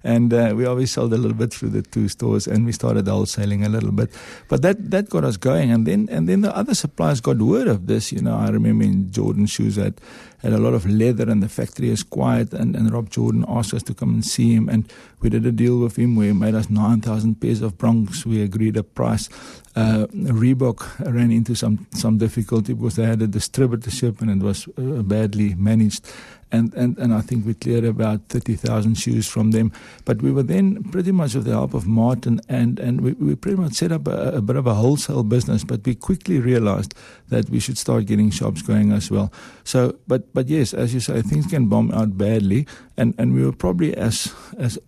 And 0.05 0.33
uh, 0.33 0.53
we 0.53 0.65
always 0.65 0.91
sold 0.91 1.13
a 1.13 1.17
little 1.17 1.37
bit 1.37 1.53
through 1.53 1.69
the 1.69 1.81
two 1.81 2.09
stores, 2.09 2.45
and 2.45 2.65
we 2.65 2.73
started 2.73 3.05
wholesaling 3.05 3.65
a 3.65 3.69
little 3.69 3.93
bit. 3.93 4.11
But 4.49 4.61
that 4.61 4.91
that 4.91 5.09
got 5.09 5.23
us 5.23 5.37
going, 5.37 5.71
and 5.71 5.87
then 5.87 6.09
and 6.11 6.27
then 6.27 6.41
the 6.41 6.53
other 6.53 6.75
suppliers 6.75 7.21
got 7.21 7.37
word 7.37 7.69
of 7.69 7.87
this. 7.87 8.11
You 8.11 8.21
know, 8.21 8.35
I 8.35 8.49
remember 8.49 8.83
in 8.83 9.11
Jordan 9.11 9.45
shoes 9.45 9.77
had 9.77 10.01
had 10.43 10.53
a 10.53 10.57
lot 10.57 10.73
of 10.73 10.85
leather, 10.85 11.29
and 11.29 11.41
the 11.41 11.49
factory 11.49 11.89
is 11.89 12.03
quiet. 12.03 12.53
And, 12.53 12.75
and 12.75 12.91
Rob 12.93 13.09
Jordan 13.09 13.45
asked 13.47 13.73
us 13.73 13.83
to 13.83 13.93
come 13.93 14.13
and 14.13 14.25
see 14.25 14.53
him, 14.53 14.69
and 14.69 14.91
we 15.21 15.29
did 15.29 15.45
a 15.45 15.51
deal 15.51 15.79
with 15.79 15.95
him 15.95 16.15
where 16.15 16.27
he 16.27 16.33
made 16.33 16.53
us 16.53 16.69
nine 16.69 17.01
thousand 17.01 17.39
pairs 17.41 17.61
of 17.61 17.77
Bronx. 17.77 18.25
We 18.25 18.41
agreed 18.41 18.77
a 18.77 18.83
price. 18.83 19.29
Uh, 19.75 20.05
Reebok 20.11 20.99
ran 21.11 21.31
into 21.31 21.55
some 21.55 21.87
some 21.91 22.17
difficulty 22.17 22.73
because 22.73 22.97
they 22.97 23.05
had 23.05 23.21
a 23.21 23.27
distributorship, 23.27 24.21
and 24.21 24.29
it 24.29 24.45
was 24.45 24.67
uh, 24.77 25.01
badly 25.01 25.55
managed 25.55 26.07
and, 26.53 26.71
and, 26.75 26.97
and 26.99 27.13
I 27.13 27.21
think 27.21 27.45
we 27.45 27.55
cleared 27.55 27.83
about 27.83 28.27
30,000 28.29 28.93
shoes 28.93 29.27
from 29.27 29.51
them. 29.51 29.73
But 30.05 30.21
we 30.21 30.31
were 30.31 30.43
then 30.43 30.83
pretty 30.83 31.11
much 31.11 31.33
with 31.33 31.45
the 31.45 31.51
help 31.51 31.73
of 31.73 31.87
Martin, 31.87 32.39
and, 32.47 32.79
and 32.79 33.01
we, 33.01 33.13
we 33.13 33.35
pretty 33.35 33.57
much 33.57 33.73
set 33.73 33.91
up 33.91 34.07
a, 34.07 34.35
a 34.35 34.41
bit 34.41 34.55
of 34.55 34.67
a 34.67 34.75
wholesale 34.75 35.23
business, 35.23 35.63
but 35.63 35.83
we 35.83 35.95
quickly 35.95 36.39
realized 36.39 36.93
that 37.29 37.49
we 37.49 37.59
should 37.59 37.79
start 37.79 38.05
getting 38.05 38.29
shops 38.29 38.61
going 38.61 38.91
as 38.91 39.09
well. 39.09 39.33
So, 39.63 39.97
but, 40.07 40.31
but 40.33 40.47
yes, 40.47 40.73
as 40.73 40.93
you 40.93 40.99
say, 40.99 41.21
things 41.21 41.47
can 41.47 41.67
bomb 41.67 41.91
out 41.91 42.17
badly, 42.17 42.67
and, 42.97 43.13
and 43.17 43.33
we 43.33 43.45
were 43.45 43.51
probably 43.51 43.95
as, 43.95 44.33
as 44.57 44.79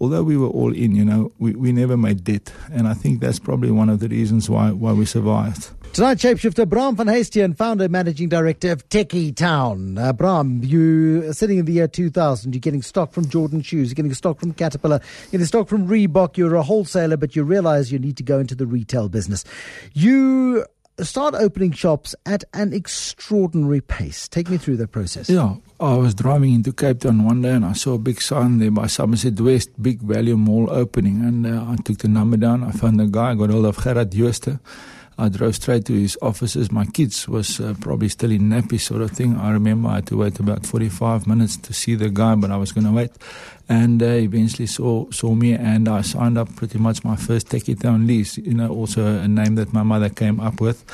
although 0.00 0.22
we 0.22 0.36
were 0.36 0.48
all 0.48 0.74
in, 0.74 0.94
you 0.94 1.04
know, 1.04 1.32
we, 1.38 1.52
we 1.52 1.72
never 1.72 1.96
made 1.96 2.24
debt. 2.24 2.52
And 2.72 2.88
I 2.88 2.94
think 2.94 3.20
that's 3.20 3.38
probably 3.38 3.70
one 3.70 3.88
of 3.88 4.00
the 4.00 4.08
reasons 4.08 4.48
why, 4.48 4.70
why 4.70 4.92
we 4.92 5.04
survived. 5.04 5.70
Tonight, 5.92 6.18
shapeshifter 6.18 6.68
Braam 6.68 6.94
van 6.94 7.08
Huyssteen, 7.08 7.56
founder 7.56 7.84
and 7.84 7.92
managing 7.92 8.28
director 8.28 8.70
of 8.70 8.88
Tekkie 8.88 9.34
Town. 9.34 9.98
Uh, 9.98 10.12
Braam, 10.12 10.62
you 10.62 11.32
sitting 11.32 11.58
in 11.58 11.64
the 11.64 11.72
year 11.72 11.88
2000. 11.88 12.54
You're 12.54 12.60
getting 12.60 12.80
stock 12.80 13.12
from 13.12 13.28
Jordan 13.28 13.60
Shoes. 13.60 13.88
You're 13.88 13.96
getting 13.96 14.14
stock 14.14 14.38
from 14.38 14.52
Caterpillar. 14.52 15.00
You're 15.24 15.30
getting 15.32 15.46
stock 15.46 15.68
from 15.68 15.88
Reebok. 15.88 16.36
You're 16.36 16.54
a 16.54 16.62
wholesaler, 16.62 17.16
but 17.16 17.34
you 17.34 17.42
realize 17.42 17.90
you 17.90 17.98
need 17.98 18.16
to 18.18 18.22
go 18.22 18.38
into 18.38 18.54
the 18.54 18.66
retail 18.66 19.08
business. 19.08 19.44
You 19.92 20.64
start 21.04 21.34
opening 21.34 21.72
shops 21.72 22.14
at 22.26 22.44
an 22.54 22.72
extraordinary 22.72 23.80
pace. 23.80 24.28
Take 24.28 24.50
me 24.50 24.56
through 24.56 24.76
the 24.76 24.88
process. 24.88 25.28
Yeah, 25.28 25.56
I 25.78 25.94
was 25.94 26.14
driving 26.14 26.54
into 26.54 26.72
Cape 26.72 27.00
Town 27.00 27.24
one 27.24 27.42
day 27.42 27.52
and 27.52 27.64
I 27.64 27.72
saw 27.72 27.94
a 27.94 27.98
big 27.98 28.20
sign 28.20 28.58
there 28.58 28.70
by 28.70 28.86
Somerset 28.86 29.40
West, 29.40 29.70
big 29.82 30.00
value 30.00 30.36
mall 30.36 30.68
opening. 30.70 31.22
And 31.22 31.46
uh, 31.46 31.64
I 31.68 31.76
took 31.76 31.98
the 31.98 32.08
number 32.08 32.36
down. 32.36 32.64
I 32.64 32.72
found 32.72 33.00
the 33.00 33.06
guy. 33.06 33.30
I 33.30 33.34
got 33.34 33.50
hold 33.50 33.66
of 33.66 33.82
Gerard 33.82 34.12
Jooste. 34.12 34.58
I 35.20 35.28
drove 35.28 35.54
straight 35.54 35.84
to 35.84 35.92
his 35.92 36.16
offices. 36.22 36.72
My 36.72 36.86
kids 36.86 37.28
was 37.28 37.60
uh, 37.60 37.74
probably 37.78 38.08
still 38.08 38.30
in 38.30 38.48
nappy 38.48 38.80
sort 38.80 39.02
of 39.02 39.10
thing. 39.10 39.36
I 39.36 39.50
remember 39.50 39.90
I 39.90 39.96
had 39.96 40.06
to 40.06 40.16
wait 40.16 40.40
about 40.40 40.64
45 40.64 41.26
minutes 41.26 41.58
to 41.58 41.74
see 41.74 41.94
the 41.94 42.08
guy, 42.08 42.34
but 42.36 42.50
I 42.50 42.56
was 42.56 42.72
going 42.72 42.86
to 42.86 42.92
wait. 42.92 43.10
And 43.68 44.02
uh, 44.02 44.06
eventually 44.06 44.66
saw 44.66 45.10
saw 45.10 45.34
me, 45.34 45.52
and 45.52 45.88
I 45.88 46.00
signed 46.00 46.38
up 46.38 46.56
pretty 46.56 46.78
much 46.78 47.04
my 47.04 47.16
first 47.16 47.50
Tekkie 47.50 47.76
lease. 48.06 48.38
You 48.38 48.54
know, 48.54 48.70
also 48.70 49.04
a 49.04 49.28
name 49.28 49.56
that 49.56 49.74
my 49.74 49.82
mother 49.82 50.08
came 50.08 50.40
up 50.40 50.58
with. 50.58 50.84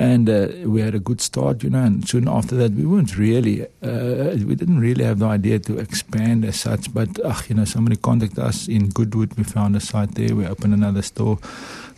and 0.00 0.30
uh, 0.30 0.48
we 0.64 0.80
had 0.80 0.94
a 0.94 0.98
good 0.98 1.20
start, 1.20 1.62
you 1.62 1.68
know. 1.68 1.82
And 1.82 2.08
soon 2.08 2.26
after 2.26 2.56
that, 2.56 2.72
we 2.72 2.86
weren't 2.86 3.18
really, 3.18 3.66
uh, 3.82 4.32
we 4.48 4.54
didn't 4.54 4.80
really 4.80 5.04
have 5.04 5.18
the 5.18 5.26
idea 5.26 5.58
to 5.58 5.78
expand 5.78 6.46
as 6.46 6.58
such. 6.58 6.92
But 6.94 7.20
uh, 7.22 7.34
you 7.48 7.54
know, 7.54 7.66
somebody 7.66 7.96
contacted 7.96 8.38
us 8.38 8.66
in 8.66 8.88
Goodwood. 8.88 9.34
We 9.34 9.44
found 9.44 9.76
a 9.76 9.80
site 9.80 10.14
there. 10.14 10.34
We 10.34 10.46
opened 10.46 10.72
another 10.72 11.02
store 11.02 11.38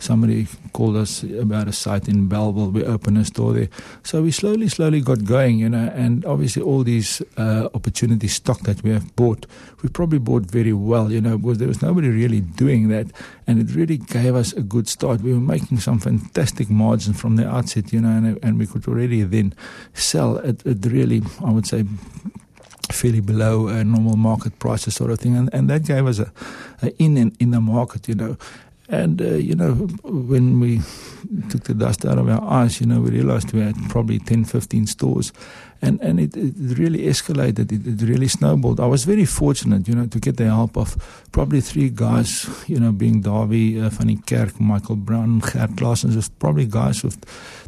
somebody 0.03 0.47
called 0.73 0.95
us 0.95 1.23
about 1.23 1.67
a 1.67 1.71
site 1.71 2.07
in 2.07 2.27
Bellville. 2.27 2.71
We 2.71 2.83
opened 2.83 3.17
a 3.17 3.25
store 3.25 3.53
there. 3.53 3.69
So 4.03 4.21
we 4.21 4.31
slowly, 4.31 4.67
slowly 4.67 5.01
got 5.01 5.23
going, 5.25 5.59
you 5.59 5.69
know, 5.69 5.91
and 5.95 6.25
obviously 6.25 6.61
all 6.61 6.83
these 6.83 7.21
uh, 7.37 7.69
opportunity 7.73 8.27
stock 8.27 8.59
that 8.61 8.83
we 8.83 8.91
have 8.91 9.15
bought, 9.15 9.45
we 9.81 9.89
probably 9.89 10.19
bought 10.19 10.43
very 10.43 10.73
well, 10.73 11.11
you 11.11 11.21
know, 11.21 11.37
because 11.37 11.57
there 11.57 11.67
was 11.67 11.81
nobody 11.81 12.09
really 12.09 12.41
doing 12.41 12.89
that. 12.89 13.07
And 13.47 13.59
it 13.59 13.75
really 13.75 13.97
gave 13.97 14.35
us 14.35 14.53
a 14.53 14.61
good 14.61 14.87
start. 14.87 15.21
We 15.21 15.33
were 15.33 15.39
making 15.39 15.79
some 15.79 15.99
fantastic 15.99 16.69
margins 16.69 17.19
from 17.19 17.35
the 17.37 17.47
outset, 17.47 17.93
you 17.93 18.01
know, 18.01 18.09
and, 18.09 18.39
and 18.43 18.59
we 18.59 18.67
could 18.67 18.87
already 18.87 19.23
then 19.23 19.53
sell 19.93 20.39
at, 20.39 20.65
at 20.65 20.85
really, 20.85 21.21
I 21.43 21.51
would 21.51 21.67
say, 21.67 21.85
fairly 22.91 23.21
below 23.21 23.69
uh, 23.69 23.83
normal 23.83 24.17
market 24.17 24.59
prices 24.59 24.95
sort 24.95 25.09
of 25.09 25.19
thing 25.19 25.35
and, 25.35 25.49
and 25.53 25.69
that 25.69 25.83
gave 25.83 26.05
us 26.05 26.19
a, 26.19 26.31
a 26.81 26.91
in, 27.01 27.17
in 27.17 27.35
in 27.39 27.51
the 27.51 27.61
market 27.61 28.07
you 28.07 28.13
know 28.13 28.37
and, 28.89 29.21
uh, 29.21 29.35
you 29.35 29.55
know, 29.55 29.73
when 30.03 30.59
we 30.59 30.81
took 31.49 31.63
the 31.63 31.73
dust 31.73 32.05
out 32.05 32.17
of 32.17 32.27
our 32.27 32.43
eyes, 32.43 32.81
you 32.81 32.87
know, 32.87 33.01
we 33.01 33.11
realized 33.11 33.53
we 33.53 33.61
had 33.61 33.75
probably 33.89 34.19
10, 34.19 34.45
15 34.45 34.87
stores 34.87 35.31
and 35.83 36.01
and 36.01 36.19
it, 36.19 36.35
it 36.37 36.53
really 36.79 36.99
escalated. 36.99 37.71
It, 37.71 37.85
it, 37.85 38.07
really 38.07 38.29
snowballed. 38.29 38.79
I 38.79 38.85
was 38.85 39.03
very 39.03 39.25
fortunate, 39.25 39.87
you 39.87 39.95
know, 39.95 40.07
to 40.07 40.19
get 40.19 40.37
the 40.37 40.45
help 40.45 40.77
of 40.77 40.95
probably 41.31 41.61
three 41.61 41.89
guys, 41.89 42.47
you 42.67 42.79
know, 42.79 42.91
being 42.91 43.21
Davy 43.21 43.79
uh, 43.79 43.89
van 43.89 44.17
Kerk, 44.21 44.59
Michael 44.59 44.95
Brown, 44.95 45.39
Gert 45.39 45.71
Claassen, 45.71 46.11
just 46.11 46.37
probably 46.39 46.65
guys 46.65 47.03
with 47.03 47.19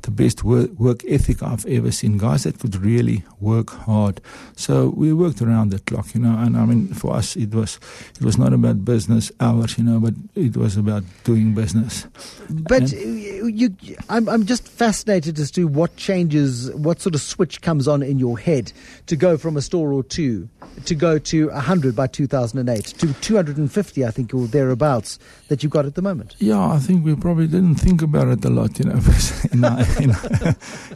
the 0.04 0.12
best 0.12 0.44
work, 0.44 0.72
work 0.80 1.04
ethic 1.08 1.44
I've 1.44 1.66
ever 1.66 1.92
seen. 1.92 2.18
Guys 2.18 2.44
that 2.44 2.60
could 2.60 2.76
really 2.78 3.24
work 3.42 3.72
hard. 3.72 4.22
So 4.56 4.90
we 4.96 5.12
worked 5.12 5.42
around 5.42 5.72
the 5.72 5.80
clock, 5.80 6.16
you 6.16 6.22
know. 6.22 6.38
And 6.38 6.56
I 6.56 6.66
mean, 6.66 6.94
for 6.94 7.14
us, 7.16 7.36
it 7.36 7.54
was 7.54 7.80
it 8.18 8.24
was 8.24 8.38
not 8.38 8.54
about 8.54 8.86
business 8.86 9.32
hours, 9.42 9.78
you 9.78 9.84
know, 9.84 10.00
but 10.00 10.14
it 10.36 10.56
was 10.56 10.78
about 10.78 11.04
doing 11.26 11.54
business. 11.54 12.08
But 12.50 12.94
and, 12.94 13.60
you, 13.60 13.76
I'm 14.10 14.30
I'm 14.30 14.46
just 14.46 14.68
fascinated 14.68 15.38
as 15.38 15.52
to 15.52 15.66
what 15.68 15.98
changes, 15.98 16.72
what 16.72 17.02
sort 17.02 17.16
of 17.16 17.22
switch 17.22 17.62
comes 17.62 17.88
on 17.90 18.05
in 18.06 18.20
your 18.20 18.38
head 18.38 18.72
to 19.08 19.16
go 19.16 19.38
from 19.38 19.58
a 19.58 19.62
store 19.62 19.94
or 19.94 20.04
two 20.04 20.50
to 20.86 20.96
go 20.96 21.18
to 21.18 21.50
100 21.50 21.96
by 21.96 22.08
2008 22.08 22.86
to 22.86 23.14
250, 23.14 24.06
I 24.06 24.12
think, 24.12 24.34
or 24.34 24.48
thereabouts 24.48 25.20
that 25.48 25.64
you've 25.64 25.72
got 25.72 25.86
at 25.86 25.96
the 25.96 26.02
moment? 26.02 26.36
Yeah, 26.40 26.60
I 26.60 26.80
think 26.80 27.06
we 27.06 27.16
probably 27.16 27.48
didn't 27.48 27.76
think 27.76 28.02
about 28.02 28.28
it 28.28 28.44
a 28.44 28.50
lot, 28.50 28.78
you 28.80 28.86
know. 28.86 29.00
in, 29.52 29.64
in, 30.04 30.16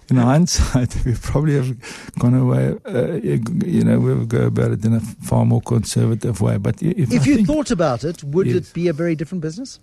in 0.10 0.16
hindsight, 0.18 0.96
we 1.06 1.16
probably 1.16 1.56
have 1.56 2.14
gone 2.20 2.34
away, 2.34 2.76
uh, 2.86 3.14
you 3.14 3.84
know, 3.84 4.00
we 4.00 4.14
would 4.14 4.30
go 4.30 4.48
about 4.48 4.72
it 4.72 4.84
in 4.86 4.94
a 4.94 5.00
far 5.00 5.46
more 5.46 5.62
conservative 5.62 6.42
way. 6.42 6.58
But 6.58 6.82
if, 6.82 7.12
if 7.12 7.26
you 7.26 7.36
think, 7.38 7.48
thought 7.48 7.72
about 7.72 8.04
it, 8.04 8.24
would 8.24 8.48
yes. 8.48 8.56
it 8.56 8.74
be 8.74 8.88
a 8.88 8.94
very 8.94 9.16
different 9.16 9.42
business? 9.42 9.80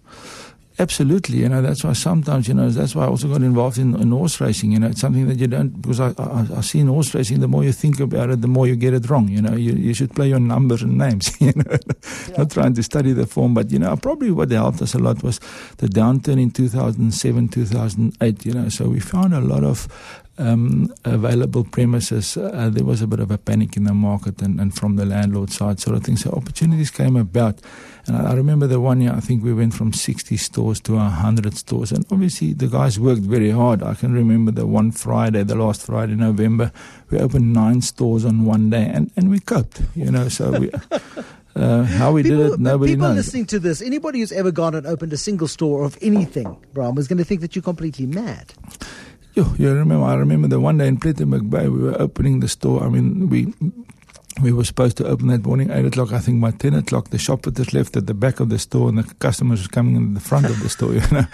Absolutely, 0.78 1.38
you 1.38 1.48
know 1.48 1.62
that's 1.62 1.82
why 1.84 1.94
sometimes 1.94 2.48
you 2.48 2.52
know 2.52 2.68
that's 2.68 2.94
why 2.94 3.04
I 3.04 3.08
also 3.08 3.28
got 3.28 3.40
involved 3.40 3.78
in, 3.78 3.98
in 3.98 4.10
horse 4.10 4.38
racing. 4.42 4.72
You 4.72 4.78
know, 4.78 4.88
it's 4.88 5.00
something 5.00 5.26
that 5.26 5.38
you 5.38 5.46
don't 5.46 5.70
because 5.80 6.00
I, 6.00 6.12
I 6.18 6.46
I 6.54 6.60
see 6.60 6.80
in 6.80 6.88
horse 6.88 7.14
racing 7.14 7.40
the 7.40 7.48
more 7.48 7.64
you 7.64 7.72
think 7.72 7.98
about 7.98 8.28
it, 8.28 8.42
the 8.42 8.48
more 8.48 8.66
you 8.66 8.76
get 8.76 8.92
it 8.92 9.08
wrong. 9.08 9.28
You 9.28 9.40
know, 9.40 9.56
you 9.56 9.72
you 9.72 9.94
should 9.94 10.14
play 10.14 10.28
your 10.28 10.40
numbers 10.40 10.82
and 10.82 10.98
names. 10.98 11.34
You 11.46 11.52
know, 11.54 11.64
yeah. 11.70 12.36
not 12.38 12.50
trying 12.50 12.74
to 12.74 12.82
study 12.82 13.12
the 13.12 13.26
form, 13.26 13.54
but 13.54 13.70
you 13.70 13.78
know, 13.78 13.96
probably 13.96 14.30
what 14.32 14.50
helped 14.50 14.82
us 14.82 14.94
a 14.94 14.98
lot 14.98 15.22
was 15.22 15.38
the 15.78 15.86
downturn 15.86 16.42
in 16.42 16.50
2007, 16.50 17.48
2008. 17.48 18.44
You 18.44 18.52
know, 18.52 18.68
so 18.68 18.88
we 18.88 19.00
found 19.00 19.32
a 19.32 19.40
lot 19.40 19.64
of 19.64 19.88
um, 20.38 20.92
available 21.04 21.64
premises, 21.64 22.36
uh, 22.36 22.68
there 22.72 22.84
was 22.84 23.02
a 23.02 23.06
bit 23.06 23.20
of 23.20 23.30
a 23.30 23.38
panic 23.38 23.76
in 23.76 23.84
the 23.84 23.94
market 23.94 24.42
and, 24.42 24.60
and 24.60 24.74
from 24.74 24.96
the 24.96 25.06
landlord 25.06 25.50
side 25.50 25.80
sort 25.80 25.96
of 25.96 26.04
thing. 26.04 26.16
So 26.16 26.30
opportunities 26.30 26.90
came 26.90 27.16
about. 27.16 27.60
And 28.06 28.16
I, 28.16 28.32
I 28.32 28.34
remember 28.34 28.66
the 28.66 28.80
one 28.80 29.00
year, 29.00 29.12
I 29.12 29.20
think 29.20 29.42
we 29.42 29.52
went 29.52 29.74
from 29.74 29.92
60 29.92 30.36
stores 30.36 30.80
to 30.80 30.94
100 30.94 31.56
stores. 31.56 31.92
And 31.92 32.04
obviously 32.10 32.52
the 32.52 32.68
guys 32.68 33.00
worked 33.00 33.22
very 33.22 33.50
hard. 33.50 33.82
I 33.82 33.94
can 33.94 34.12
remember 34.12 34.50
the 34.50 34.66
one 34.66 34.92
Friday, 34.92 35.42
the 35.42 35.56
last 35.56 35.86
Friday, 35.86 36.14
November, 36.14 36.72
we 37.10 37.18
opened 37.18 37.52
nine 37.52 37.80
stores 37.82 38.24
on 38.24 38.44
one 38.44 38.70
day 38.70 38.90
and, 38.92 39.10
and 39.16 39.30
we 39.30 39.40
coped, 39.40 39.82
you 39.94 40.10
know, 40.10 40.28
so 40.28 40.58
we... 40.58 40.70
Uh, 41.56 41.84
how 41.84 42.12
we 42.12 42.22
people, 42.22 42.36
did 42.36 42.52
it, 42.52 42.60
nobody 42.60 42.92
people 42.92 43.08
knows. 43.08 43.16
listening 43.16 43.46
to 43.46 43.58
this, 43.58 43.80
anybody 43.80 44.20
who's 44.20 44.30
ever 44.30 44.50
gone 44.50 44.74
and 44.74 44.86
opened 44.86 45.10
a 45.14 45.16
single 45.16 45.48
store 45.48 45.84
of 45.84 45.96
anything, 46.02 46.54
Braam, 46.74 46.98
is 46.98 47.08
going 47.08 47.16
to 47.16 47.24
think 47.24 47.40
that 47.40 47.56
you're 47.56 47.62
completely 47.62 48.04
mad. 48.04 48.52
Yo, 49.36 49.44
you 49.58 49.70
remember? 49.70 50.06
I 50.06 50.14
remember 50.14 50.48
the 50.48 50.58
one 50.58 50.78
day 50.78 50.88
in 50.88 50.96
Plettenberg 50.96 51.50
Bay, 51.50 51.68
we 51.68 51.78
were 51.78 52.00
opening 52.00 52.40
the 52.40 52.48
store. 52.48 52.82
I 52.82 52.88
mean, 52.88 53.28
we 53.28 53.52
we 54.40 54.50
were 54.50 54.64
supposed 54.64 54.96
to 54.96 55.06
open 55.06 55.26
that 55.28 55.44
morning 55.44 55.70
eight 55.70 55.84
o'clock. 55.84 56.10
I 56.10 56.20
think 56.20 56.40
by 56.40 56.52
ten 56.52 56.72
o'clock, 56.72 57.10
the 57.10 57.18
shoplifters 57.18 57.74
left 57.74 57.98
at 57.98 58.06
the 58.06 58.14
back 58.14 58.40
of 58.40 58.48
the 58.48 58.58
store, 58.58 58.88
and 58.88 58.96
the 58.96 59.14
customers 59.16 59.62
were 59.62 59.68
coming 59.68 59.94
in 59.94 60.14
the 60.14 60.20
front 60.20 60.46
of 60.46 60.58
the 60.62 60.70
store. 60.70 60.94
You 60.94 61.02
know, 61.12 61.26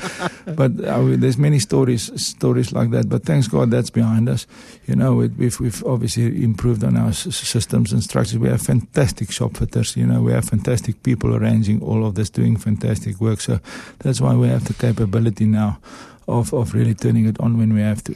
but 0.56 0.84
uh, 0.84 1.14
there's 1.16 1.38
many 1.38 1.60
stories 1.60 2.10
stories 2.20 2.72
like 2.72 2.90
that. 2.90 3.08
But 3.08 3.22
thanks 3.22 3.46
God, 3.46 3.70
that's 3.70 3.90
behind 3.90 4.28
us. 4.28 4.48
You 4.88 4.96
know, 4.96 5.20
it, 5.20 5.36
we've 5.36 5.60
we've 5.60 5.84
obviously 5.84 6.42
improved 6.42 6.82
on 6.82 6.96
our 6.96 7.10
s- 7.10 7.36
systems 7.36 7.92
and 7.92 8.02
structures. 8.02 8.36
We 8.36 8.48
have 8.48 8.62
fantastic 8.62 9.28
shopfitters. 9.28 9.94
You 9.96 10.06
know, 10.06 10.22
we 10.22 10.32
have 10.32 10.46
fantastic 10.46 11.04
people 11.04 11.36
arranging 11.36 11.80
all 11.82 12.04
of 12.04 12.16
this, 12.16 12.30
doing 12.30 12.56
fantastic 12.56 13.20
work. 13.20 13.40
So 13.40 13.60
that's 14.00 14.20
why 14.20 14.34
we 14.34 14.48
have 14.48 14.64
the 14.64 14.74
capability 14.74 15.44
now 15.44 15.78
of, 16.32 16.52
of 16.52 16.74
really 16.74 16.94
turning 16.94 17.26
it 17.26 17.38
on 17.40 17.58
when 17.58 17.74
we 17.74 17.80
have 17.80 18.02
to. 18.04 18.14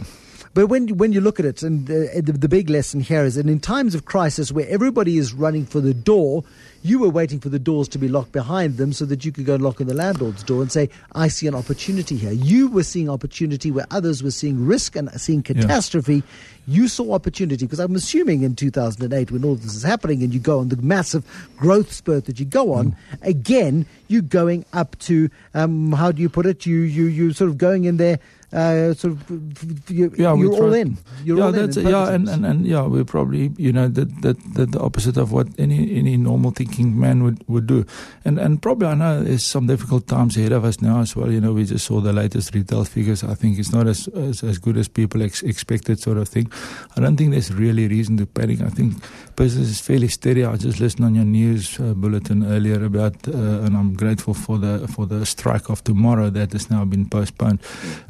But 0.57 0.69
when 0.69 0.89
when 0.97 1.13
you 1.13 1.21
look 1.21 1.39
at 1.39 1.45
it, 1.45 1.63
and 1.63 1.87
the, 1.87 2.23
the, 2.25 2.33
the, 2.33 2.49
big 2.49 2.71
lesson 2.71 3.01
here 3.01 3.25
is 3.25 3.35
that 3.35 3.47
in 3.47 3.61
times 3.61 3.95
of 3.95 4.07
crisis 4.07 4.51
where 4.51 4.67
everybody 4.71 5.19
is 5.19 5.35
running 5.35 5.67
for 5.67 5.83
the 5.83 5.93
door, 5.93 6.45
you 6.83 6.99
were 6.99 7.11
waiting 7.11 7.41
for 7.41 7.51
the 7.51 7.59
doors 7.59 7.89
to 7.89 7.99
be 7.99 8.09
locked 8.09 8.33
behind 8.33 8.79
them 8.79 8.95
so 8.95 9.05
that 9.05 9.23
you 9.23 9.33
could 9.33 9.45
go 9.45 9.57
and 9.57 9.63
knock 9.63 9.83
on 9.83 9.87
the 9.87 9.93
landlord's 9.93 10.43
door 10.43 10.63
and 10.63 10.73
say, 10.73 10.89
I 11.13 11.29
see 11.29 11.47
an 11.47 11.55
opportunity 11.55 12.17
here. 12.17 12.33
You 12.33 12.69
were 12.69 12.85
seeing 12.85 13.11
opportunity 13.11 13.71
where 13.71 13.85
others 13.91 14.23
were 14.23 14.31
seeing 14.31 14.65
risk 14.65 14.97
and 14.97 15.11
seeing 15.21 15.43
catastrophe. 15.43 16.15
Yeah. 16.15 16.23
You 16.69 16.89
saw 16.89 17.13
opportunity 17.13 17.67
because 17.67 17.79
I'm 17.79 17.95
assuming 17.95 18.43
in 18.43 18.57
2008 18.57 19.31
when 19.31 19.45
all 19.45 19.57
this 19.57 19.75
is 19.75 19.83
happening 19.83 20.23
and 20.23 20.33
you 20.33 20.41
go 20.41 20.61
on 20.61 20.71
the 20.71 20.77
massive 20.79 21.51
growth 21.59 21.93
spurt 21.93 22.25
that 22.25 22.41
you 22.41 22.47
go 22.47 22.73
on, 22.73 22.93
mm. 22.93 22.97
again, 23.21 23.85
you're 24.09 24.23
going 24.23 24.65
up 24.73 24.99
to, 25.01 25.29
um, 25.53 25.93
how 25.93 26.13
do 26.13 26.23
you 26.23 26.31
put 26.31 26.47
it? 26.47 26.65
You, 26.65 26.79
you, 26.79 27.05
you 27.05 27.35
sort 27.35 27.51
of 27.51 27.59
going 27.59 27.85
in 27.85 27.99
there 27.99 28.19
uh, 28.57 28.95
sort 28.95 29.13
of 29.13 29.91
you, 29.91 30.11
yeah, 30.17 30.35
you're 30.35 30.55
all 30.55 30.73
in. 30.73 30.97
You're 31.25 31.39
yeah, 31.39 31.45
all 31.45 31.53
that's 31.53 31.77
in. 31.77 31.89
yeah, 31.89 32.09
and, 32.11 32.27
and, 32.29 32.47
and 32.47 32.67
yeah, 32.67 32.87
we're 32.87 33.05
probably 33.05 33.53
you 33.59 33.71
know 33.71 33.87
that 33.89 34.23
that 34.23 34.39
the, 34.55 34.65
the 34.65 34.81
opposite 34.81 35.19
of 35.19 35.31
what 35.31 35.47
any 35.59 35.95
any 35.95 36.17
normal 36.17 36.53
thinking 36.53 36.99
man 36.99 37.23
would 37.23 37.45
would 37.49 37.67
do, 37.67 37.85
and 38.25 38.39
and 38.39 38.63
probably 38.63 38.89
I 38.89 38.95
know 38.95 39.23
there's 39.23 39.45
some 39.45 39.67
difficult 39.67 40.07
times 40.07 40.39
ahead 40.39 40.53
of 40.53 40.65
us 40.65 40.81
now 40.81 41.01
as 41.01 41.15
well. 41.15 41.31
You 41.31 41.41
know, 41.41 41.53
we 41.53 41.67
just 41.67 41.85
saw 41.85 42.01
the 42.01 42.15
latest 42.15 42.55
retail 42.55 42.85
figures. 42.85 43.23
I 43.23 43.35
think 43.35 43.59
it's 43.59 43.73
not 43.73 43.87
as 43.87 44.09
as, 44.09 44.43
as 44.43 44.57
good 44.57 44.79
as 44.79 44.89
people 44.89 45.23
ex- 45.23 45.43
expected, 45.43 46.01
sort 46.01 46.17
of 46.17 46.27
thing. 46.27 46.51
I 46.97 47.01
don't 47.01 47.19
think 47.19 47.33
there's 47.33 47.53
really 47.53 47.89
reason 47.89 48.17
to 48.17 48.27
panic. 48.27 48.63
I 48.63 48.71
think 48.71 48.95
business 49.37 49.69
is 49.69 49.81
fairly 49.81 50.09
steady. 50.09 50.47
I 50.47 50.57
just 50.57 50.81
listened 50.81 51.05
on 51.05 51.15
your 51.15 51.27
news 51.27 51.79
uh, 51.79 51.93
bulletin 51.93 52.43
earlier 52.47 52.83
about, 52.83 53.29
uh, 53.29 53.67
and 53.67 53.77
I'm 53.77 53.93
grateful 53.93 54.33
for 54.33 54.57
the 54.57 54.89
for 54.89 55.05
the 55.05 55.27
strike 55.27 55.69
of 55.69 55.85
tomorrow 55.85 56.31
that 56.31 56.53
has 56.53 56.71
now 56.71 56.87
been 56.87 57.07
postponed. 57.07 57.61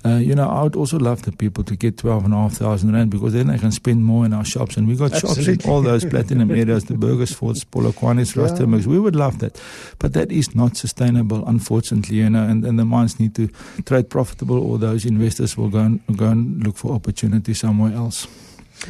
Uh, 0.05 0.21
you 0.23 0.36
know, 0.37 0.49
I 0.49 0.63
would 0.63 0.77
also 0.77 0.99
love 0.99 1.23
the 1.23 1.33
people 1.33 1.65
to 1.65 1.77
get 1.77 1.99
12,500 1.99 2.95
Rand 2.95 3.11
because 3.11 3.33
then 3.33 3.49
they 3.49 3.59
can 3.59 3.73
spend 3.73 4.05
more 4.05 4.25
in 4.25 4.33
our 4.33 4.45
shops. 4.45 4.77
And 4.77 4.87
we 4.87 4.95
got 4.97 5.13
Absolutely. 5.13 5.55
shops 5.55 5.65
in 5.65 5.71
all 5.71 5.83
those 5.83 6.05
platinum 6.05 6.51
areas, 6.63 6.85
the 6.85 6.95
Burgersforts, 6.95 7.65
Polokwanis, 7.65 8.37
yeah. 8.37 8.43
Rustenburgs. 8.43 8.87
We 8.87 9.01
would 9.01 9.17
love 9.17 9.41
that. 9.41 9.61
But 9.99 10.13
that 10.13 10.31
is 10.31 10.55
not 10.55 10.77
sustainable, 10.77 11.47
unfortunately, 11.47 12.17
you 12.17 12.31
know, 12.31 12.45
and, 12.45 12.65
and 12.65 12.79
the 12.79 12.85
mines 12.85 13.19
need 13.19 13.35
to 13.35 13.49
trade 13.85 14.09
profitable 14.11 14.59
or 14.59 14.79
those 14.79 15.05
investors 15.05 15.57
will 15.57 15.71
go 15.71 15.81
and, 15.81 16.01
go 16.17 16.29
and 16.29 16.65
look 16.65 16.77
for 16.77 16.93
opportunity 16.93 17.55
somewhere 17.55 17.93
else. 17.93 18.29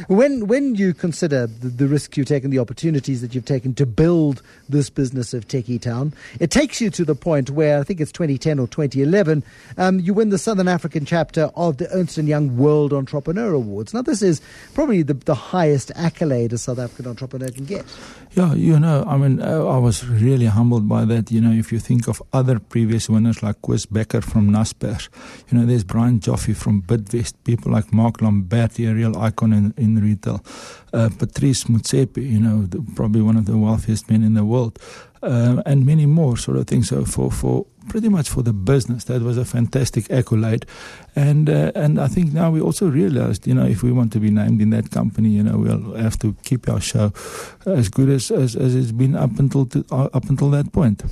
When 0.07 0.47
when 0.47 0.75
you 0.75 0.93
consider 0.93 1.47
the, 1.47 1.69
the 1.69 1.87
risk 1.87 2.17
you've 2.17 2.27
taken, 2.27 2.51
the 2.51 2.59
opportunities 2.59 3.21
that 3.21 3.33
you've 3.33 3.45
taken 3.45 3.73
to 3.75 3.85
build 3.85 4.41
this 4.69 4.89
business 4.89 5.33
of 5.33 5.47
Tekkie 5.47 5.81
Town, 5.81 6.13
it 6.39 6.51
takes 6.51 6.81
you 6.81 6.89
to 6.91 7.05
the 7.05 7.15
point 7.15 7.49
where 7.49 7.79
I 7.79 7.83
think 7.83 7.99
it's 7.99 8.11
2010 8.11 8.59
or 8.59 8.67
2011, 8.67 9.43
um, 9.77 9.99
you 9.99 10.13
win 10.13 10.29
the 10.29 10.37
Southern 10.37 10.67
African 10.67 11.05
chapter 11.05 11.49
of 11.55 11.77
the 11.77 11.89
Ernst 11.91 12.17
& 12.17 12.17
Young 12.17 12.57
World 12.57 12.93
Entrepreneur 12.93 13.53
Awards. 13.53 13.93
Now, 13.93 14.01
this 14.01 14.21
is 14.21 14.41
probably 14.73 15.01
the, 15.03 15.13
the 15.13 15.35
highest 15.35 15.91
accolade 15.95 16.53
a 16.53 16.57
South 16.57 16.79
African 16.79 17.07
entrepreneur 17.07 17.49
can 17.49 17.65
get. 17.65 17.85
Yeah, 18.31 18.53
you 18.53 18.79
know, 18.79 19.03
I 19.07 19.17
mean, 19.17 19.41
uh, 19.41 19.65
I 19.65 19.77
was 19.77 20.05
really 20.07 20.45
humbled 20.45 20.87
by 20.87 21.05
that. 21.05 21.31
You 21.31 21.41
know, 21.41 21.51
if 21.51 21.71
you 21.71 21.79
think 21.79 22.07
of 22.07 22.21
other 22.33 22.59
previous 22.59 23.09
winners 23.09 23.41
like 23.41 23.61
Chris 23.61 23.85
Bekker 23.85 24.23
from 24.23 24.51
Naspers, 24.51 25.09
you 25.49 25.57
know, 25.57 25.65
there's 25.65 25.83
Brian 25.83 26.19
Joffe 26.19 26.55
from 26.55 26.81
Bidvest, 26.81 27.33
people 27.43 27.71
like 27.71 27.91
Mark 27.93 28.21
Lambert, 28.21 28.79
a 28.79 28.93
real 28.93 29.17
icon 29.17 29.53
in 29.53 29.73
in 29.77 30.01
retail. 30.01 30.43
Uh, 30.93 31.09
Patrice 31.17 31.65
Motsepe, 31.65 32.17
you 32.17 32.39
know, 32.39 32.65
the, 32.65 32.83
probably 32.95 33.21
one 33.21 33.37
of 33.37 33.45
the 33.45 33.57
wealthiest 33.57 34.09
men 34.09 34.23
in 34.23 34.33
the 34.33 34.43
world, 34.45 34.79
uh, 35.21 35.61
and 35.65 35.85
many 35.85 36.05
more 36.05 36.37
sort 36.37 36.57
of 36.57 36.67
things. 36.67 36.89
So 36.89 37.05
for 37.05 37.31
for 37.31 37.65
pretty 37.89 38.09
much 38.09 38.29
for 38.29 38.43
the 38.43 38.53
business, 38.53 39.05
that 39.05 39.21
was 39.21 39.37
a 39.37 39.45
fantastic 39.45 40.09
accolade, 40.11 40.65
and 41.15 41.49
uh, 41.49 41.71
and 41.75 41.99
I 41.99 42.07
think 42.07 42.33
now 42.33 42.51
we 42.51 42.61
also 42.61 42.89
realized, 42.89 43.47
you 43.47 43.53
know, 43.53 43.65
if 43.65 43.83
we 43.83 43.91
want 43.91 44.11
to 44.13 44.19
be 44.19 44.29
named 44.29 44.61
in 44.61 44.69
that 44.71 44.91
company, 44.91 45.29
you 45.29 45.43
know, 45.43 45.57
we'll 45.57 45.95
have 45.95 46.17
to 46.19 46.35
keep 46.43 46.69
our 46.69 46.81
show 46.81 47.11
as 47.65 47.89
good 47.89 48.09
as 48.09 48.31
as, 48.31 48.55
as 48.55 48.75
it's 48.75 48.91
been 48.91 49.15
up 49.15 49.39
until 49.39 49.65
to, 49.67 49.85
uh, 49.91 50.09
up 50.13 50.29
until 50.29 50.49
that 50.51 50.71
point. 50.71 51.03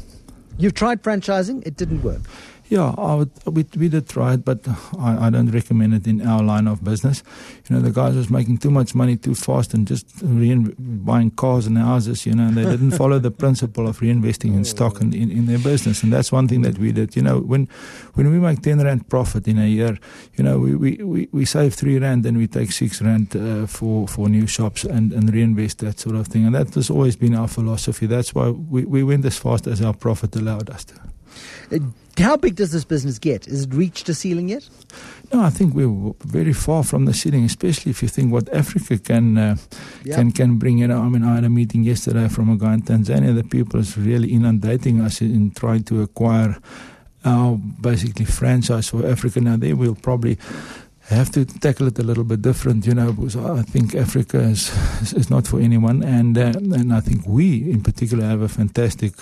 You've 0.57 0.73
tried 0.73 1.03
franchising; 1.03 1.65
it 1.65 1.75
didn't 1.75 2.03
work. 2.03 2.21
Yeah, 2.67 2.95
I 2.97 3.13
would, 3.13 3.31
we, 3.45 3.63
we 3.77 3.89
did 3.89 4.09
try 4.09 4.33
it, 4.33 4.43
but 4.43 4.67
I, 4.97 5.27
I 5.27 5.29
don't 5.29 5.51
recommend 5.51 5.93
it 5.93 6.07
in 6.07 6.25
our 6.25 6.41
line 6.41 6.67
of 6.67 6.83
business. 6.83 7.21
You 7.69 7.75
know, 7.75 7.81
the 7.81 7.91
guys 7.91 8.15
was 8.15 8.31
making 8.31 8.57
too 8.57 8.71
much 8.71 8.95
money 8.95 9.17
too 9.17 9.35
fast 9.35 9.75
and 9.75 9.87
just 9.87 10.07
rein, 10.23 10.73
buying 10.79 11.29
cars 11.29 11.67
and 11.67 11.77
houses, 11.77 12.25
you 12.25 12.33
know, 12.33 12.47
and 12.47 12.57
they 12.57 12.63
didn't 12.65 12.91
follow 12.91 13.19
the 13.19 13.29
principle 13.29 13.87
of 13.87 13.99
reinvesting 13.99 14.55
in 14.55 14.65
stock 14.65 14.99
and 14.99 15.13
in, 15.13 15.29
in 15.29 15.45
their 15.45 15.59
business. 15.59 16.01
And 16.01 16.11
that's 16.11 16.31
one 16.31 16.47
thing 16.47 16.63
that 16.63 16.79
we 16.79 16.91
did. 16.91 17.15
You 17.15 17.21
know, 17.21 17.39
when 17.39 17.67
when 18.15 18.31
we 18.31 18.39
make 18.39 18.61
10 18.63 18.79
Rand 18.79 19.09
profit 19.09 19.47
in 19.47 19.59
a 19.59 19.67
year, 19.67 19.99
you 20.35 20.43
know, 20.43 20.57
we, 20.57 20.75
we, 20.75 21.03
we, 21.03 21.29
we 21.31 21.45
save 21.45 21.75
3 21.75 21.99
Rand, 21.99 22.25
and 22.25 22.35
we 22.35 22.47
take 22.47 22.71
6 22.71 23.01
Rand 23.01 23.35
uh, 23.35 23.67
for, 23.67 24.07
for 24.07 24.27
new 24.27 24.47
shops 24.47 24.83
and, 24.85 25.13
and 25.13 25.31
reinvest 25.31 25.79
that 25.79 25.99
sort 25.99 26.15
of 26.15 26.27
thing. 26.27 26.45
And 26.45 26.55
that 26.55 26.73
has 26.73 26.89
always 26.89 27.15
been 27.15 27.35
our 27.35 27.47
philosophy. 27.47 28.07
That's 28.07 28.33
why 28.33 28.49
we, 28.49 28.85
we 28.85 29.03
went 29.03 29.23
as 29.25 29.37
fast 29.37 29.67
as 29.67 29.81
our 29.81 29.93
profit 29.93 30.35
allowed 30.35 30.71
us 30.71 30.85
to. 30.85 30.95
Uh, 31.71 31.79
how 32.17 32.37
big 32.37 32.55
does 32.55 32.71
this 32.71 32.85
business 32.85 33.19
get? 33.19 33.45
Has 33.45 33.63
it 33.63 33.73
reached 33.73 34.07
a 34.09 34.13
ceiling 34.13 34.47
yet? 34.49 34.69
No, 35.33 35.41
I 35.41 35.49
think 35.49 35.73
we're 35.73 36.13
very 36.23 36.53
far 36.53 36.83
from 36.83 37.05
the 37.05 37.13
ceiling, 37.13 37.43
especially 37.43 37.89
if 37.89 38.01
you 38.01 38.07
think 38.07 38.31
what 38.31 38.47
Africa 38.53 38.97
can 38.97 39.37
uh, 39.37 39.55
Yeah. 40.05 40.15
can 40.15 40.31
can 40.31 40.57
bring. 40.57 40.77
You 40.77 40.87
know, 40.87 41.01
I 41.01 41.09
mean, 41.09 41.23
I 41.23 41.35
had 41.35 41.43
a 41.43 41.49
meeting 41.49 41.83
yesterday 41.83 42.29
from 42.29 42.49
a 42.49 42.55
guy 42.57 42.73
in 42.73 42.81
Tanzania. 42.83 43.33
The 43.35 43.43
people 43.43 43.79
is 43.81 43.97
really 43.97 44.29
inundating 44.31 45.01
us 45.01 45.21
in 45.21 45.51
trying 45.51 45.83
to 45.83 46.01
acquire 46.01 46.55
our 47.25 47.57
basically 47.81 48.25
franchise 48.25 48.87
for 48.89 49.05
Africa. 49.05 49.41
Now, 49.41 49.57
they 49.57 49.73
will 49.73 49.95
probably 49.95 50.37
have 51.09 51.29
to 51.31 51.45
tackle 51.45 51.87
it 51.87 51.99
a 51.99 52.03
little 52.03 52.23
bit 52.23 52.41
different, 52.41 52.85
you 52.85 52.93
know, 52.93 53.11
because 53.13 53.35
I 53.35 53.61
think 53.63 53.93
Africa 53.95 54.39
is 54.39 54.71
is, 55.01 55.13
is 55.13 55.29
not 55.29 55.47
for 55.47 55.59
anyone, 55.59 56.01
and 56.03 56.37
uh, 56.37 56.53
and 56.55 56.93
I 56.93 57.01
think 57.01 57.27
we 57.27 57.69
in 57.71 57.81
particular 57.81 58.25
have 58.25 58.41
a 58.41 58.47
fantastic 58.49 59.13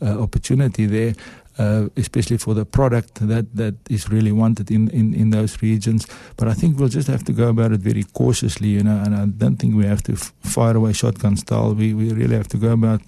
uh, 0.00 0.20
opportunity 0.22 0.86
there. 0.86 1.14
Uh, 1.58 1.88
especially 1.98 2.38
for 2.38 2.54
the 2.54 2.64
product 2.64 3.28
that, 3.28 3.54
that 3.54 3.74
is 3.90 4.08
really 4.08 4.32
wanted 4.32 4.70
in, 4.70 4.88
in, 4.88 5.12
in 5.12 5.30
those 5.30 5.60
regions. 5.60 6.06
But 6.38 6.48
I 6.48 6.54
think 6.54 6.78
we'll 6.78 6.88
just 6.88 7.08
have 7.08 7.24
to 7.24 7.32
go 7.32 7.48
about 7.48 7.72
it 7.72 7.80
very 7.80 8.04
cautiously, 8.04 8.68
you 8.68 8.82
know, 8.82 9.02
and 9.04 9.14
I 9.14 9.26
don't 9.26 9.58
think 9.58 9.76
we 9.76 9.84
have 9.84 10.02
to 10.04 10.12
f- 10.12 10.32
fire 10.40 10.74
away 10.74 10.94
shotgun 10.94 11.36
style. 11.36 11.74
We, 11.74 11.92
we 11.92 12.10
really 12.14 12.36
have 12.36 12.48
to 12.48 12.56
go 12.56 12.72
about 12.72 13.02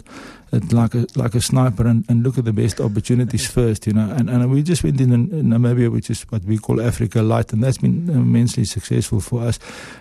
like 0.73 0.95
a, 0.95 1.07
like 1.17 1.35
a 1.35 1.41
sniper 1.41 1.87
and, 1.87 2.05
and 2.09 2.23
look 2.23 2.39
at 2.39 2.45
the 2.45 2.53
best 2.53 2.81
opportunities 2.81 3.47
first, 3.47 3.87
you 3.87 3.93
know. 3.93 4.11
And, 4.11 4.29
and 4.31 4.51
we 4.51 4.63
just 4.63 4.83
went 4.85 5.01
in, 5.01 5.13
in 5.13 5.29
Namibia, 5.31 5.91
which 5.91 6.11
is 6.11 6.23
what 6.31 6.45
we 6.45 6.59
call 6.59 6.81
Africa 6.81 7.23
Light, 7.23 7.53
and 7.53 7.63
that's 7.63 7.79
been 7.79 8.09
uh, 8.09 8.13
immensely 8.13 8.65
successful 8.65 9.21
for 9.21 9.43
us. 9.43 9.59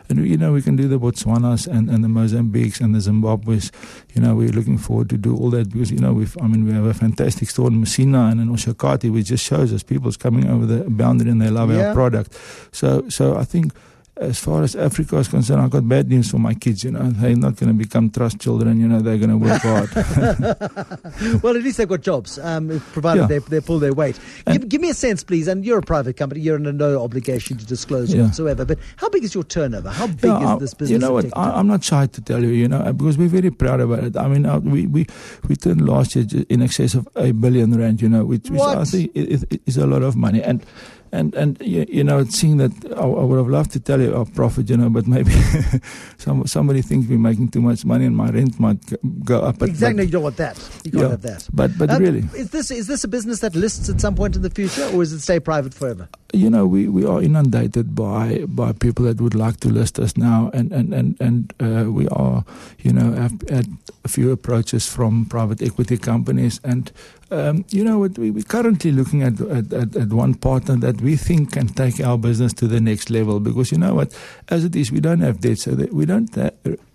And, 0.10 0.28
you 0.28 0.38
know, 0.38 0.52
we 0.54 0.62
can 0.62 0.76
do 0.76 0.88
the 0.88 1.00
Botswanas 1.00 1.68
and, 1.68 1.90
and 1.90 2.04
the 2.04 2.08
Mozambiques 2.10 2.80
and 2.82 2.94
the 2.96 3.02
Zimbabwe's. 3.02 3.72
You 4.14 4.22
know, 4.22 4.36
we're 4.36 4.52
looking 4.52 4.78
forward 4.78 5.10
to 5.10 5.18
do 5.18 5.36
all 5.36 5.50
that 5.52 5.72
because, 5.72 5.92
you 5.92 6.00
know, 6.00 6.14
we've, 6.14 6.36
I 6.42 6.48
mean, 6.48 6.66
we 6.66 6.74
have 6.74 6.86
a 6.86 6.94
fantastic 6.94 7.50
store 7.50 7.68
in 7.70 7.80
Messina 7.80 8.26
and 8.26 8.40
in 8.42 8.50
Oshakati, 8.50 9.12
which 9.12 9.28
just 9.28 9.46
shows 9.46 9.74
us 9.74 9.84
people's 9.84 10.18
coming 10.18 10.50
over 10.50 10.66
the 10.66 10.90
boundary 10.90 11.30
and 11.32 11.42
they 11.42 11.50
love 11.50 11.72
Yeah. 11.72 11.88
our 11.88 11.94
product. 11.94 12.38
So, 12.72 13.08
so 13.10 13.38
I 13.38 13.44
think 13.44 13.74
as 14.18 14.40
far 14.40 14.62
as 14.62 14.76
Africa 14.76 15.18
is 15.18 15.28
concerned, 15.28 15.62
I've 15.62 15.72
got 15.72 15.88
bad 15.90 16.08
news 16.08 16.30
for 16.30 16.38
my 16.38 16.54
kids. 16.54 16.84
You 16.84 16.92
know, 16.92 17.02
they're 17.04 17.36
not 17.36 17.56
going 17.56 17.70
to 17.70 17.74
become 17.74 18.10
trust 18.12 18.40
children. 18.40 18.80
You 18.80 18.88
know, 18.88 19.02
they're 19.02 19.18
going 19.18 19.32
to 19.32 19.38
work 19.38 19.62
hard. 19.62 19.90
well, 21.44 21.56
at 21.58 21.64
least 21.64 21.78
they've 21.78 21.88
got 21.88 22.02
jobs, 22.02 22.38
um, 22.40 22.80
provided 22.92 23.22
Yeah. 23.22 23.28
they, 23.28 23.38
they 23.40 23.60
pull 23.62 23.80
their 23.80 23.94
weight. 23.94 24.20
Give, 24.52 24.68
give 24.70 24.82
me 24.82 24.90
a 24.90 24.94
sense, 24.94 25.24
please. 25.24 25.48
And 25.48 25.66
you're 25.66 25.80
a 25.80 25.84
private 25.84 26.16
company; 26.18 26.42
you're 26.42 26.56
under 26.56 26.72
no 26.74 27.02
obligation 27.04 27.58
to 27.58 27.66
disclose 27.66 28.14
Yeah. 28.14 28.24
whatsoever. 28.24 28.66
But 28.66 28.80
how 28.98 29.10
big 29.10 29.24
is 29.24 29.34
your 29.34 29.44
turnover? 29.44 29.90
How 29.90 30.08
big 30.08 30.26
Yeah, 30.26 30.54
is 30.56 30.60
this 30.60 30.74
business? 30.74 30.92
You 30.92 31.00
know 31.00 31.14
what? 31.14 31.26
I, 31.38 31.52
I'm 31.52 31.68
not 31.68 31.84
shy 31.84 32.06
to 32.08 32.22
tell 32.22 32.42
you. 32.44 32.50
You 32.50 32.68
know, 32.68 32.94
because 32.94 33.18
we're 33.18 33.28
very 33.30 33.52
proud 33.52 33.80
about 33.82 34.04
it. 34.04 34.16
I 34.18 34.28
mean, 34.28 34.46
uh, 34.46 34.60
we 34.60 34.86
we 34.88 35.08
we 35.48 35.56
turned 35.56 35.88
last 35.88 36.16
year 36.16 36.26
in 36.50 36.62
excess 36.62 36.94
of 36.94 37.08
a 37.16 37.32
billion 37.32 37.76
rand. 37.78 38.02
You 38.02 38.10
know, 38.10 38.26
which, 38.26 38.50
which 38.50 38.62
I 38.62 38.84
think 38.86 39.12
i- 39.16 39.40
i- 39.52 39.60
is 39.66 39.78
a 39.78 39.88
lot 39.88 40.04
of 40.04 40.16
money. 40.16 40.42
And 40.44 40.64
and 41.14 41.36
and 41.36 41.62
you, 41.62 41.86
you 41.88 42.04
know, 42.04 42.24
seeing 42.26 42.58
that, 42.58 42.72
I, 42.98 43.02
I 43.02 43.24
would 43.24 43.38
have 43.38 43.48
loved 43.48 43.72
to 43.74 43.80
tell 43.80 44.02
you 44.02 44.14
oh, 44.14 44.20
our 44.20 44.26
profit. 44.26 44.70
You 44.70 44.78
know, 44.78 44.90
but 44.90 45.08
maybe 45.08 45.32
some 46.18 46.46
somebody 46.48 46.82
thinks 46.82 47.08
we're 47.08 47.20
making 47.20 47.50
too 47.50 47.62
much 47.62 47.86
money 47.86 48.06
and 48.06 48.18
my 48.18 48.30
rent 48.30 48.60
might 48.60 48.82
go 49.24 49.42
up. 49.42 49.60
But, 49.60 49.70
exactly. 49.70 49.98
But, 49.98 50.06
you 50.08 50.12
don't 50.12 50.24
want 50.24 50.38
that. 50.38 50.58
You 50.84 50.92
can't 50.92 51.04
Yeah. 51.04 51.10
have 51.12 51.22
that. 51.22 51.48
but 51.54 51.78
but 51.78 51.90
really, 52.00 52.24
is 52.36 52.50
this 52.50 52.72
is 52.72 52.88
this 52.88 53.04
a 53.04 53.08
business 53.08 53.40
that 53.42 53.56
lists 53.56 53.90
at 53.90 54.02
some 54.02 54.16
point 54.16 54.36
in 54.36 54.42
the 54.42 54.50
future, 54.50 54.90
or 54.94 55.04
is 55.04 55.14
it 55.14 55.22
stay 55.22 55.40
private 55.40 55.74
forever? 55.74 56.10
You 56.34 56.50
know, 56.50 56.66
we, 56.66 56.88
we 56.88 57.06
are 57.06 57.22
inundated 57.22 57.96
by 57.96 58.44
by 58.48 58.74
people 58.74 59.06
that 59.06 59.22
would 59.22 59.36
like 59.36 59.60
to 59.60 59.70
list 59.70 60.00
us 60.00 60.18
now, 60.18 60.50
and 60.54 60.72
and 60.72 60.92
and 60.94 61.16
and 61.22 61.54
uh, 61.60 61.92
we 61.92 62.08
are, 62.10 62.44
you 62.80 62.92
know, 62.92 63.14
have 63.14 63.40
had 63.50 63.68
a 64.04 64.08
few 64.08 64.32
approaches 64.32 64.88
from 64.88 65.26
private 65.26 65.62
equity 65.62 65.96
companies, 65.96 66.60
and 66.64 66.92
um, 67.30 67.66
you 67.70 67.84
know, 67.84 68.00
what 68.00 68.18
we 68.18 68.32
we're 68.32 68.44
currently 68.44 68.92
looking 68.92 69.22
at, 69.22 69.40
at 69.42 69.72
at 69.72 69.96
at 69.96 70.10
one 70.10 70.34
partner 70.34 70.76
that 70.78 71.02
we 71.02 71.16
think 71.16 71.54
can 71.54 71.68
take 71.68 72.02
our 72.02 72.18
business 72.18 72.52
to 72.54 72.68
the 72.68 72.82
next 72.82 73.12
level. 73.12 73.40
Because 73.40 73.72
you 73.72 73.78
know 73.78 73.94
what, 73.94 74.18
as 74.50 74.66
it 74.66 74.76
is, 74.76 74.92
we 74.92 75.00
don't 75.00 75.22
have 75.22 75.40
debt, 75.40 75.60
so 75.60 75.76
we 75.92 76.06
don't 76.06 76.34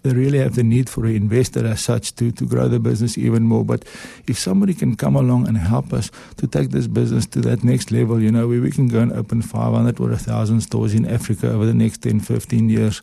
uh, 0.09 0.14
really 0.14 0.38
have 0.38 0.55
the 0.55 0.62
need 0.62 0.88
for 0.88 1.05
an 1.05 1.14
investor 1.14 1.66
as 1.66 1.81
such 1.81 2.14
to 2.16 2.33
to 2.33 2.44
grow 2.44 2.68
the 2.68 2.81
business 2.81 3.18
even 3.18 3.44
more. 3.44 3.64
But 3.64 3.85
if 4.27 4.38
somebody 4.38 4.75
can 4.75 4.97
come 4.97 5.16
along 5.16 5.49
and 5.49 5.59
help 5.59 5.92
us 5.92 6.11
to 6.37 6.47
take 6.47 6.71
this 6.71 6.87
business 6.87 7.27
to 7.27 7.40
that 7.40 7.64
next 7.64 7.90
level, 7.90 8.21
you 8.21 8.31
know, 8.31 8.49
where 8.49 8.61
we 8.61 8.71
can 8.71 8.88
go 8.88 9.01
and 9.01 9.12
open 9.12 9.42
500 9.42 10.01
or 10.01 10.09
1,000 10.09 10.61
stores 10.61 10.94
in 10.94 11.07
Africa 11.07 11.51
over 11.51 11.66
the 11.66 11.75
next 11.75 11.99
10, 11.99 12.21
15 12.21 12.68
years, 12.68 13.03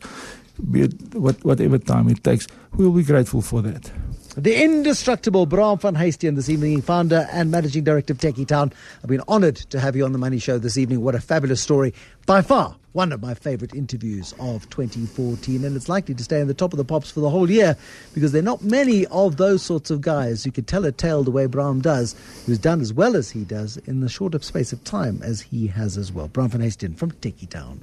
be 0.70 0.82
it 0.82 1.14
what, 1.14 1.42
whatever 1.44 1.78
time 1.78 2.08
it 2.08 2.22
takes, 2.24 2.46
we'll 2.76 2.92
be 2.92 3.02
grateful 3.02 3.42
for 3.42 3.62
that. 3.62 3.90
The 4.36 4.62
indestructible 4.62 5.46
Braam 5.46 5.78
van 5.78 5.94
Huyssteen 5.94 6.36
this 6.36 6.50
evening, 6.50 6.82
founder 6.82 7.26
and 7.32 7.50
managing 7.50 7.84
director 7.84 8.12
of 8.12 8.18
Tekkie 8.18 8.46
Town. 8.46 8.70
I've 9.02 9.08
been 9.08 9.22
honoured 9.28 9.56
to 9.56 9.80
have 9.80 9.96
you 9.96 10.04
on 10.04 10.12
the 10.12 10.18
Money 10.18 10.38
Show 10.38 10.58
this 10.58 10.76
evening. 10.76 11.00
What 11.00 11.14
a 11.14 11.20
fabulous 11.20 11.62
story. 11.62 11.94
By 12.26 12.42
far, 12.42 12.76
one 12.96 13.12
of 13.12 13.20
my 13.20 13.34
favourite 13.34 13.74
interviews 13.74 14.32
of 14.40 14.68
2014, 14.70 15.66
and 15.66 15.76
it's 15.76 15.88
likely 15.88 16.14
to 16.14 16.24
stay 16.24 16.40
in 16.40 16.48
the 16.48 16.54
top 16.54 16.72
of 16.72 16.78
the 16.78 16.84
pops 16.84 17.10
for 17.10 17.20
the 17.20 17.28
whole 17.28 17.50
year 17.50 17.76
because 18.14 18.32
there 18.32 18.40
are 18.40 18.52
not 18.52 18.64
many 18.64 19.04
of 19.08 19.36
those 19.36 19.62
sorts 19.62 19.90
of 19.90 20.00
guys 20.00 20.42
who 20.42 20.50
could 20.50 20.66
tell 20.66 20.86
a 20.86 20.90
tale 20.90 21.22
the 21.22 21.30
way 21.30 21.44
Braam 21.44 21.82
does, 21.82 22.16
who's 22.46 22.58
done 22.58 22.80
as 22.80 22.94
well 22.94 23.14
as 23.14 23.30
he 23.30 23.44
does 23.44 23.76
in 23.86 24.00
the 24.00 24.08
short 24.08 24.42
space 24.42 24.72
of 24.72 24.82
time 24.82 25.20
as 25.22 25.42
he 25.42 25.66
has 25.66 25.98
as 25.98 26.10
well. 26.10 26.28
Braam 26.28 26.48
van 26.48 26.62
Huyssteen 26.62 26.96
from 26.96 27.10
Tekkie 27.12 27.50
Town. 27.50 27.74